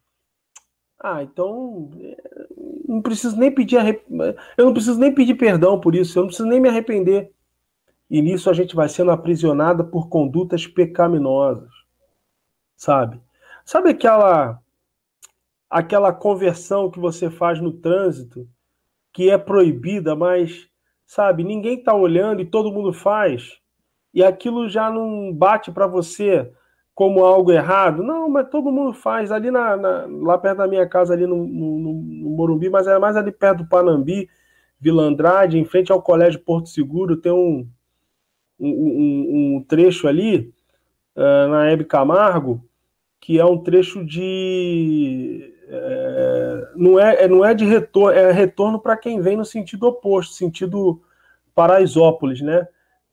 ah, 1.00 1.22
então 1.22 1.90
não 2.86 3.00
preciso 3.00 3.38
nem 3.38 3.50
pedir 3.50 3.78
eu 4.58 4.66
não 4.66 4.74
preciso 4.74 5.00
nem 5.00 5.14
pedir 5.14 5.36
perdão 5.36 5.80
por 5.80 5.94
isso, 5.94 6.18
eu 6.18 6.24
não 6.24 6.28
preciso 6.28 6.46
nem 6.46 6.60
me 6.60 6.68
arrepender. 6.68 7.32
E 8.14 8.22
nisso 8.22 8.48
a 8.48 8.52
gente 8.52 8.76
vai 8.76 8.88
sendo 8.88 9.10
aprisionada 9.10 9.82
por 9.82 10.08
condutas 10.08 10.68
pecaminosas. 10.68 11.68
Sabe? 12.76 13.20
Sabe 13.64 13.90
aquela 13.90 14.60
aquela 15.68 16.12
conversão 16.12 16.88
que 16.88 17.00
você 17.00 17.28
faz 17.28 17.60
no 17.60 17.72
trânsito 17.72 18.48
que 19.12 19.30
é 19.30 19.36
proibida, 19.36 20.14
mas 20.14 20.68
sabe, 21.04 21.42
ninguém 21.42 21.78
está 21.78 21.92
olhando 21.92 22.40
e 22.40 22.46
todo 22.46 22.70
mundo 22.70 22.92
faz. 22.92 23.58
E 24.14 24.22
aquilo 24.22 24.68
já 24.68 24.88
não 24.88 25.32
bate 25.32 25.72
para 25.72 25.88
você 25.88 26.52
como 26.94 27.24
algo 27.24 27.50
errado. 27.50 28.00
Não, 28.00 28.28
mas 28.28 28.48
todo 28.48 28.70
mundo 28.70 28.92
faz. 28.92 29.32
Ali 29.32 29.50
na, 29.50 29.76
na 29.76 30.06
lá 30.06 30.38
perto 30.38 30.58
da 30.58 30.68
minha 30.68 30.88
casa, 30.88 31.14
ali 31.14 31.26
no, 31.26 31.44
no, 31.48 31.78
no 31.80 32.30
Morumbi, 32.30 32.70
mas 32.70 32.86
é 32.86 32.96
mais 32.96 33.16
ali 33.16 33.32
perto 33.32 33.64
do 33.64 33.68
Panambi, 33.68 34.30
Vila 34.78 35.02
Andrade, 35.02 35.58
em 35.58 35.64
frente 35.64 35.90
ao 35.90 36.00
Colégio 36.00 36.38
Porto 36.38 36.68
Seguro, 36.68 37.16
tem 37.16 37.32
um, 37.32 37.68
um, 38.66 39.56
um 39.56 39.62
trecho 39.62 40.08
ali, 40.08 40.52
uh, 41.16 41.48
na 41.48 41.70
Hebe 41.70 41.84
Camargo, 41.84 42.62
que 43.20 43.38
é 43.38 43.44
um 43.44 43.58
trecho 43.58 44.04
de. 44.04 45.50
É, 45.66 46.72
não, 46.76 47.00
é, 47.00 47.26
não 47.26 47.42
é 47.42 47.54
de 47.54 47.64
retorno, 47.64 48.10
é 48.10 48.30
retorno 48.30 48.78
para 48.78 48.98
quem 48.98 49.18
vem 49.18 49.34
no 49.34 49.46
sentido 49.46 49.86
oposto, 49.86 50.34
sentido 50.34 51.00
Paraisópolis, 51.54 52.42
né? 52.42 52.68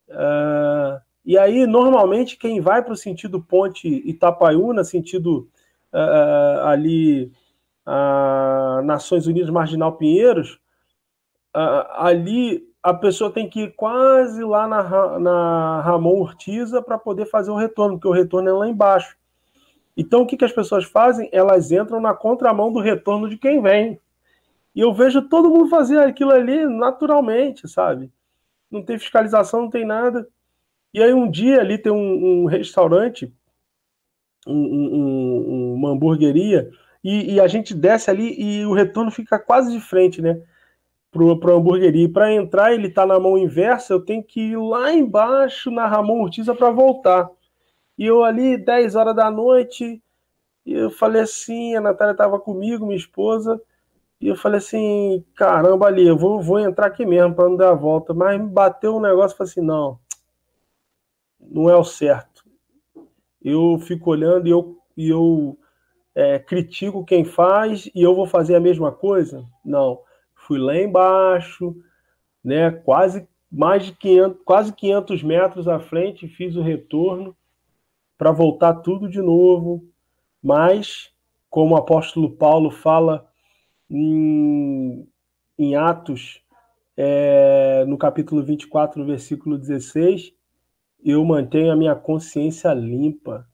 Uh, 0.10 1.00
e 1.24 1.38
aí, 1.38 1.66
normalmente, 1.66 2.36
quem 2.36 2.60
vai 2.60 2.84
para 2.84 2.92
o 2.92 2.98
sentido 2.98 3.42
Ponte 3.42 3.88
Itapaiúna, 3.88 4.84
sentido 4.84 5.48
uh, 5.94 6.66
ali 6.66 7.32
Nações 8.84 9.28
Unidas 9.28 9.50
Marginal 9.50 9.94
Pinheiros, 9.94 10.60
ali 11.96 12.64
a 12.84 12.94
pessoa 12.94 13.32
tem 13.32 13.48
que 13.48 13.64
ir 13.64 13.76
quase 13.76 14.44
lá 14.44 14.68
na, 14.68 15.20
na 15.20 15.82
Ramon 15.82 16.20
Urtiza 16.20 16.82
para 16.82 16.98
poder 16.98 17.26
fazer 17.26 17.52
o 17.52 17.56
retorno, 17.56 17.96
porque 17.96 18.08
o 18.08 18.12
retorno 18.12 18.50
é 18.50 18.54
lá 18.54 18.68
embaixo. 18.68 19.16
Então, 19.96 20.22
o 20.22 20.26
que, 20.26 20.38
que 20.38 20.46
as 20.46 20.52
pessoas 20.52 20.86
fazem? 20.86 21.30
Elas 21.32 21.72
entram 21.72 22.02
na 22.02 22.14
contramão 22.14 22.72
do 22.72 22.80
retorno 22.80 23.30
de 23.30 23.38
quem 23.38 23.62
vem. 23.62 24.00
E 24.74 24.80
eu 24.80 24.94
vejo 24.94 25.22
todo 25.24 25.50
mundo 25.50 25.70
fazer 25.70 26.00
aquilo 26.00 26.32
ali 26.32 26.66
naturalmente, 26.66 27.68
sabe? 27.68 28.10
Não 28.70 28.82
tem 28.82 28.98
fiscalização, 28.98 29.64
não 29.64 29.70
tem 29.70 29.86
nada. 29.86 30.28
E 30.94 31.04
aí, 31.04 31.14
um 31.14 31.30
dia 31.30 31.60
ali 31.60 31.78
tem 31.78 31.92
um, 31.92 32.44
um 32.44 32.46
restaurante, 32.46 33.32
um, 34.48 34.56
um, 34.56 35.74
uma 35.76 35.90
hamburgueria, 35.90 36.72
e, 37.04 37.34
e 37.34 37.40
a 37.40 37.48
gente 37.48 37.74
desce 37.74 38.10
ali 38.10 38.36
e 38.40 38.66
o 38.66 38.74
retorno 38.74 39.12
fica 39.12 39.38
quase 39.38 39.72
de 39.72 39.80
frente, 39.80 40.22
né? 40.22 40.42
Para 41.12 41.52
a 41.52 41.56
hamburgueria. 41.56 42.10
Para 42.10 42.34
entrar, 42.34 42.74
ele 42.74 42.88
está 42.88 43.06
na 43.06 43.20
mão 43.20 43.38
inversa, 43.38 43.94
eu 43.94 44.04
tenho 44.04 44.24
que 44.24 44.40
ir 44.52 44.58
lá 44.58 44.94
embaixo 44.94 45.70
na 45.70 45.86
Ramon 45.86 46.22
Urtiza 46.22 46.56
para 46.56 46.72
voltar. 46.72 47.30
E 47.98 48.06
eu 48.06 48.24
ali, 48.24 48.58
10 48.58 48.96
horas 48.96 49.16
da 49.16 49.30
noite, 49.30 50.02
eu 50.66 50.90
falei 50.90 51.22
assim, 51.22 51.76
a 51.76 51.82
Natália 51.82 52.14
estava 52.14 52.40
comigo, 52.40 52.86
minha 52.86 52.98
esposa, 52.98 53.62
e 54.20 54.28
eu 54.28 54.36
falei 54.36 54.60
assim, 54.60 55.24
caramba, 55.36 55.88
ali, 55.88 56.08
eu 56.08 56.18
vou, 56.18 56.42
vou 56.42 56.60
entrar 56.60 56.88
aqui 56.88 57.06
mesmo 57.06 57.36
para 57.36 57.50
não 57.50 57.58
dar 57.58 57.72
a 57.72 57.76
volta. 57.76 58.14
Mas 58.14 58.40
me 58.40 58.48
bateu 58.48 58.96
um 58.96 59.02
negócio 59.02 59.36
e 59.36 59.38
falei 59.38 59.52
assim, 59.52 59.62
não, 59.62 60.00
não 61.40 61.70
é 61.70 61.76
o 61.76 61.84
certo. 61.84 62.46
Eu 63.44 63.80
fico 63.80 64.12
olhando 64.12 64.48
e 64.48 64.52
eu, 64.52 64.78
e 64.96 65.10
eu 65.10 65.58
é, 66.14 66.38
critico 66.38 67.04
quem 67.04 67.26
faz 67.26 67.90
e 67.96 68.02
eu 68.02 68.16
vou 68.16 68.28
fazer 68.28 68.56
a 68.56 68.60
mesma 68.60 68.92
coisa? 68.92 69.44
Não 69.66 70.00
fui 70.48 70.60
lá 70.60 70.78
embaixo, 70.78 71.76
né, 72.44 72.72
quase 72.72 73.28
mais 73.52 73.86
de 73.86 73.92
500, 73.94 74.38
quase 74.46 74.74
500 74.74 75.24
metros 75.24 75.68
à 75.68 75.80
frente, 75.80 76.28
fiz 76.28 76.56
o 76.56 76.62
retorno 76.62 77.36
para 78.18 78.32
voltar 78.32 78.76
tudo 78.76 79.10
de 79.10 79.22
novo, 79.22 79.84
mas 80.42 81.12
como 81.50 81.76
o 81.76 81.78
apóstolo 81.78 82.32
Paulo 82.32 82.72
fala 82.72 83.28
em, 83.90 85.06
em 85.58 85.76
Atos, 85.76 86.42
é, 86.96 87.84
no 87.86 87.98
capítulo 87.98 88.44
24, 88.44 89.04
versículo 89.06 89.58
16, 89.58 90.34
eu 91.04 91.24
mantenho 91.26 91.72
a 91.72 91.76
minha 91.76 91.96
consciência 91.96 92.74
limpa 92.74 93.48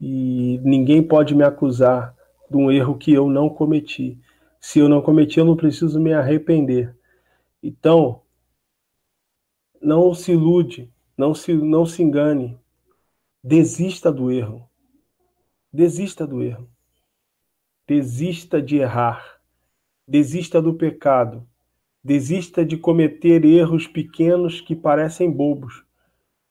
e 0.00 0.58
ninguém 0.64 1.02
pode 1.02 1.34
me 1.34 1.44
acusar 1.44 2.14
de 2.50 2.56
um 2.56 2.72
erro 2.72 2.98
que 2.98 3.12
eu 3.12 3.28
não 3.28 3.48
cometi. 3.48 4.18
Se 4.64 4.78
eu 4.78 4.88
não 4.88 5.02
cometi, 5.02 5.40
eu 5.40 5.44
não 5.44 5.56
preciso 5.56 6.00
me 6.00 6.14
arrepender. 6.14 6.96
Então, 7.60 8.22
não 9.82 10.14
se 10.14 10.30
ilude, 10.30 10.88
não 11.18 11.34
se, 11.34 11.52
não 11.52 11.84
se 11.84 12.00
engane. 12.00 12.56
Desista 13.42 14.12
do 14.12 14.30
erro. 14.30 14.70
Desista 15.72 16.24
do 16.24 16.40
erro. 16.40 16.70
Desista 17.88 18.62
de 18.62 18.76
errar. 18.76 19.40
Desista 20.06 20.62
do 20.62 20.74
pecado. 20.74 21.44
Desista 22.02 22.64
de 22.64 22.76
cometer 22.76 23.44
erros 23.44 23.88
pequenos 23.88 24.60
que 24.60 24.76
parecem 24.76 25.30
bobos, 25.30 25.84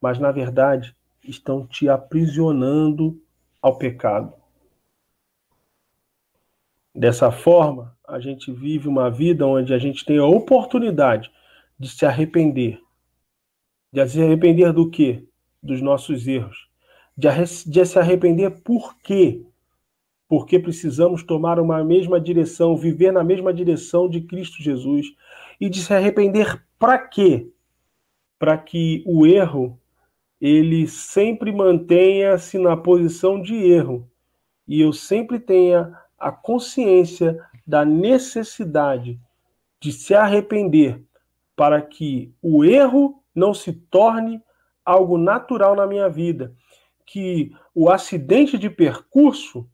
mas 0.01 0.19
na 0.19 0.31
verdade 0.31 0.95
estão 1.23 1.65
te 1.65 1.87
aprisionando 1.87 3.21
ao 3.61 3.77
pecado. 3.77 4.40
Dessa 6.93 7.31
forma, 7.31 7.95
a 8.07 8.19
gente 8.19 8.51
vive 8.51 8.87
uma 8.87 9.09
vida 9.09 9.47
onde 9.47 9.73
a 9.73 9.77
gente 9.77 10.05
tem 10.05 10.17
a 10.17 10.25
oportunidade 10.25 11.31
de 11.79 11.89
se 11.89 12.05
arrepender. 12.05 12.79
De 13.91 14.07
se 14.07 14.21
arrepender 14.21 14.73
do 14.73 14.89
quê? 14.89 15.25
Dos 15.63 15.81
nossos 15.81 16.27
erros. 16.27 16.69
De, 17.15 17.27
de 17.65 17.85
se 17.85 17.97
arrepender 17.97 18.49
por 18.61 18.97
quê? 18.97 19.45
Porque 20.27 20.59
precisamos 20.59 21.23
tomar 21.23 21.59
uma 21.59 21.83
mesma 21.83 22.19
direção, 22.19 22.75
viver 22.75 23.11
na 23.11 23.23
mesma 23.23 23.53
direção 23.53 24.09
de 24.09 24.21
Cristo 24.21 24.61
Jesus. 24.61 25.07
E 25.59 25.69
de 25.69 25.81
se 25.81 25.93
arrepender 25.93 26.61
para 26.77 26.97
quê? 26.97 27.49
Para 28.37 28.57
que 28.57 29.03
o 29.05 29.25
erro 29.25 29.79
ele 30.41 30.87
sempre 30.87 31.51
mantenha-se 31.51 32.57
na 32.57 32.75
posição 32.75 33.39
de 33.39 33.53
erro 33.55 34.09
e 34.67 34.81
eu 34.81 34.91
sempre 34.91 35.39
tenha 35.39 35.93
a 36.21 36.31
consciência 36.31 37.37
da 37.65 37.83
necessidade 37.83 39.19
de 39.79 39.91
se 39.91 40.13
arrepender 40.13 41.03
para 41.55 41.81
que 41.81 42.33
o 42.41 42.63
erro 42.63 43.23
não 43.33 43.53
se 43.53 43.73
torne 43.73 44.41
algo 44.85 45.17
natural 45.17 45.75
na 45.75 45.87
minha 45.87 46.07
vida, 46.07 46.55
que 47.05 47.51
o 47.73 47.89
acidente 47.89 48.57
de 48.57 48.69
percurso, 48.69 49.67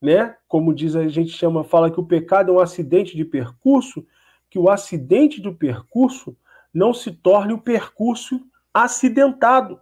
né, 0.00 0.36
como 0.46 0.74
diz 0.74 0.94
a 0.94 1.08
gente 1.08 1.30
chama, 1.30 1.64
fala 1.64 1.90
que 1.90 1.98
o 1.98 2.06
pecado 2.06 2.50
é 2.50 2.54
um 2.54 2.60
acidente 2.60 3.16
de 3.16 3.24
percurso, 3.24 4.06
que 4.50 4.58
o 4.58 4.68
acidente 4.68 5.40
do 5.40 5.54
percurso 5.54 6.36
não 6.72 6.92
se 6.92 7.10
torne 7.10 7.52
o 7.52 7.60
percurso 7.60 8.46
acidentado. 8.72 9.80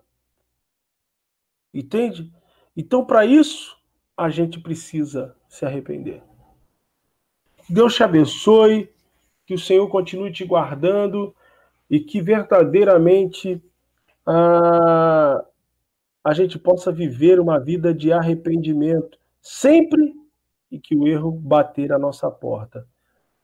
Entende? 1.74 2.32
Então, 2.76 3.04
para 3.04 3.24
isso, 3.24 3.76
a 4.16 4.28
gente 4.28 4.60
precisa 4.60 5.34
se 5.52 5.66
arrepender. 5.66 6.22
Deus 7.68 7.94
te 7.94 8.02
abençoe, 8.02 8.88
que 9.44 9.52
o 9.52 9.58
Senhor 9.58 9.86
continue 9.88 10.32
te 10.32 10.46
guardando 10.46 11.34
e 11.90 12.00
que 12.00 12.22
verdadeiramente 12.22 13.62
a, 14.24 15.44
a 16.24 16.32
gente 16.32 16.58
possa 16.58 16.90
viver 16.90 17.38
uma 17.38 17.60
vida 17.60 17.92
de 17.92 18.10
arrependimento 18.10 19.18
sempre 19.42 20.14
e 20.70 20.78
que 20.78 20.96
o 20.96 21.06
erro 21.06 21.30
bater 21.30 21.92
a 21.92 21.98
nossa 21.98 22.30
porta. 22.30 22.86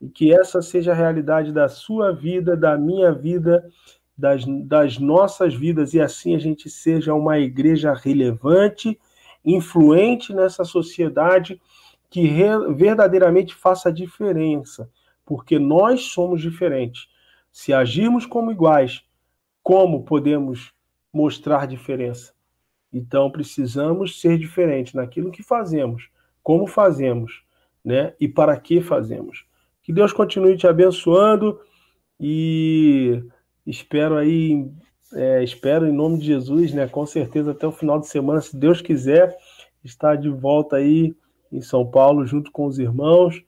E 0.01 0.09
que 0.09 0.33
essa 0.33 0.63
seja 0.63 0.93
a 0.93 0.95
realidade 0.95 1.51
da 1.51 1.69
sua 1.69 2.11
vida, 2.11 2.57
da 2.57 2.75
minha 2.75 3.11
vida, 3.11 3.69
das, 4.17 4.43
das 4.65 4.97
nossas 4.97 5.53
vidas, 5.53 5.93
e 5.93 6.01
assim 6.01 6.35
a 6.35 6.39
gente 6.39 6.71
seja 6.71 7.13
uma 7.13 7.37
igreja 7.37 7.93
relevante, 7.93 8.99
influente 9.45 10.33
nessa 10.33 10.63
sociedade, 10.63 11.61
que 12.09 12.27
verdadeiramente 12.73 13.53
faça 13.53 13.89
a 13.89 13.91
diferença, 13.91 14.89
porque 15.25 15.59
nós 15.59 16.05
somos 16.05 16.41
diferentes. 16.41 17.07
Se 17.51 17.71
agirmos 17.71 18.25
como 18.25 18.51
iguais, 18.51 19.03
como 19.61 20.03
podemos 20.03 20.73
mostrar 21.13 21.67
diferença? 21.67 22.33
Então 22.91 23.31
precisamos 23.31 24.19
ser 24.19 24.37
diferentes 24.37 24.93
naquilo 24.93 25.31
que 25.31 25.43
fazemos, 25.43 26.09
como 26.41 26.65
fazemos, 26.65 27.43
né? 27.85 28.13
E 28.19 28.27
para 28.27 28.57
que 28.59 28.81
fazemos. 28.81 29.45
Que 29.83 29.93
Deus 29.93 30.11
continue 30.11 30.57
te 30.57 30.65
abençoando 30.65 31.59
e 32.19 33.23
espero 33.65 34.17
aí, 34.17 34.67
é, 35.13 35.43
espero 35.43 35.85
em 35.85 35.91
nome 35.91 36.17
de 36.17 36.25
Jesus, 36.25 36.73
né? 36.73 36.87
Com 36.87 37.05
certeza 37.05 37.51
até 37.51 37.67
o 37.67 37.71
final 37.71 37.99
de 37.99 38.07
semana, 38.07 38.41
se 38.41 38.57
Deus 38.57 38.81
quiser, 38.81 39.37
estar 39.83 40.15
de 40.15 40.29
volta 40.29 40.77
aí 40.77 41.15
em 41.51 41.61
São 41.61 41.85
Paulo 41.85 42.25
junto 42.25 42.51
com 42.51 42.65
os 42.65 42.79
irmãos. 42.79 43.43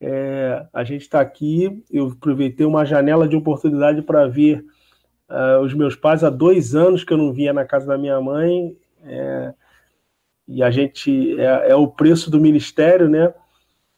É, 0.00 0.66
a 0.72 0.84
gente 0.84 1.02
está 1.02 1.20
aqui, 1.20 1.82
eu 1.90 2.08
aproveitei 2.08 2.66
uma 2.66 2.84
janela 2.84 3.28
de 3.28 3.36
oportunidade 3.36 4.02
para 4.02 4.26
ver 4.26 4.64
uh, 5.28 5.60
os 5.62 5.72
meus 5.72 5.96
pais 5.96 6.22
há 6.22 6.30
dois 6.30 6.74
anos 6.74 7.04
que 7.04 7.12
eu 7.12 7.16
não 7.16 7.32
vinha 7.32 7.52
na 7.52 7.64
casa 7.64 7.86
da 7.86 7.98
minha 7.98 8.20
mãe. 8.20 8.76
É, 9.02 9.54
e 10.46 10.62
a 10.62 10.70
gente 10.70 11.40
é, 11.40 11.70
é, 11.70 11.74
o 11.74 11.88
preço 11.88 12.30
do 12.30 12.40
ministério, 12.40 13.08
né? 13.08 13.32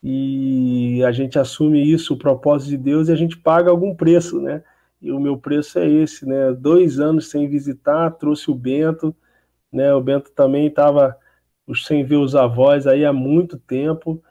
E 0.03 1.03
a 1.05 1.11
gente 1.11 1.39
assume 1.39 1.83
isso, 1.83 2.15
o 2.15 2.19
propósito 2.19 2.71
de 2.71 2.77
Deus, 2.77 3.09
e 3.09 3.13
a 3.13 3.17
gente 3.17 3.37
paga 3.37 3.71
algum 3.71 3.95
preço, 3.95 4.41
né? 4.41 4.63
E 5.03 5.11
o 5.11 5.19
meu 5.19 5.37
preço 5.37 5.79
é 5.79 5.89
esse, 5.89 6.27
né? 6.27 6.53
Dois 6.53 7.01
anos 7.01 7.29
sem 7.29 7.49
visitar, 7.49 8.11
trouxe 8.13 8.51
o 8.51 8.55
Bento, 8.55 9.15
né? 9.73 9.93
O 9.95 10.01
Bento 10.01 10.31
também 10.31 10.69
estava 10.69 11.17
sem 11.75 12.05
ver 12.05 12.17
os 12.17 12.35
avós 12.35 12.87
aí 12.87 13.05
há 13.05 13.13
muito 13.13 13.59
tempo. 13.59 14.23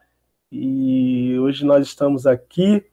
E 0.52 1.38
hoje 1.40 1.66
nós 1.66 1.86
estamos 1.86 2.26
aqui, 2.26 2.86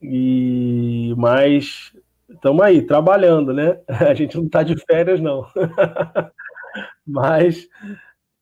e 0.00 1.14
mas 1.16 1.92
estamos 2.28 2.62
aí, 2.62 2.82
trabalhando, 2.82 3.52
né? 3.52 3.80
A 3.88 4.14
gente 4.14 4.36
não 4.36 4.46
está 4.46 4.62
de 4.62 4.76
férias, 4.76 5.20
não. 5.20 5.46
Mas 7.06 7.68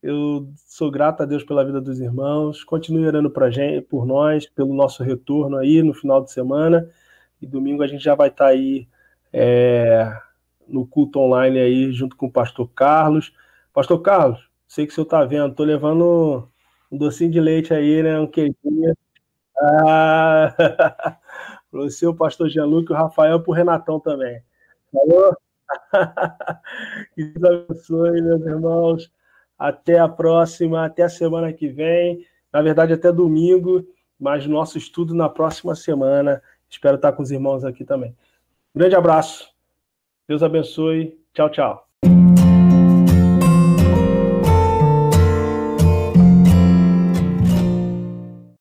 eu 0.02 0.48
sou 0.66 0.90
grato 0.90 1.22
a 1.22 1.26
Deus 1.26 1.44
pela 1.44 1.64
vida 1.64 1.80
dos 1.80 2.00
irmãos. 2.00 2.64
Continue 2.64 3.06
orando 3.06 3.32
gente, 3.50 3.86
por 3.86 4.06
nós, 4.06 4.46
pelo 4.46 4.74
nosso 4.74 5.02
retorno 5.02 5.56
aí 5.56 5.82
no 5.82 5.94
final 5.94 6.22
de 6.22 6.32
semana. 6.32 6.88
E 7.40 7.46
domingo 7.46 7.82
a 7.82 7.86
gente 7.86 8.02
já 8.02 8.14
vai 8.14 8.28
estar 8.28 8.46
tá 8.46 8.50
aí 8.50 8.88
é, 9.32 10.12
no 10.66 10.86
culto 10.86 11.20
online 11.20 11.58
aí, 11.58 11.92
junto 11.92 12.16
com 12.16 12.26
o 12.26 12.32
pastor 12.32 12.68
Carlos. 12.74 13.32
Pastor 13.72 14.00
Carlos, 14.00 14.48
sei 14.72 14.86
que 14.86 14.92
o 14.92 14.94
senhor 14.94 15.04
está 15.04 15.22
vendo, 15.22 15.54
tô 15.54 15.64
levando 15.64 16.48
um 16.90 16.96
docinho 16.96 17.30
de 17.30 17.38
leite 17.38 17.74
aí, 17.74 18.02
né? 18.02 18.18
Um 18.18 18.26
queijinho. 18.26 18.96
Ah, 19.60 20.54
para 21.70 21.80
o 21.80 21.90
seu 21.90 22.14
pastor 22.16 22.48
Gianluca 22.48 22.94
o 22.94 22.96
Rafael 22.96 23.38
para 23.38 23.50
o 23.50 23.54
Renatão 23.54 24.00
também. 24.00 24.42
Falou? 24.90 25.36
que 27.14 27.22
Deus 27.22 27.44
abençoe, 27.44 28.22
meus 28.22 28.46
irmãos. 28.46 29.12
Até 29.58 29.98
a 29.98 30.08
próxima, 30.08 30.86
até 30.86 31.02
a 31.02 31.08
semana 31.10 31.52
que 31.52 31.68
vem. 31.68 32.26
Na 32.50 32.62
verdade, 32.62 32.94
até 32.94 33.12
domingo, 33.12 33.86
mas 34.18 34.46
nosso 34.46 34.78
estudo 34.78 35.14
na 35.14 35.28
próxima 35.28 35.74
semana. 35.74 36.42
Espero 36.68 36.96
estar 36.96 37.12
com 37.12 37.22
os 37.22 37.30
irmãos 37.30 37.62
aqui 37.62 37.84
também. 37.84 38.16
grande 38.74 38.96
abraço. 38.96 39.52
Deus 40.26 40.42
abençoe. 40.42 41.20
Tchau, 41.34 41.50
tchau. 41.50 41.91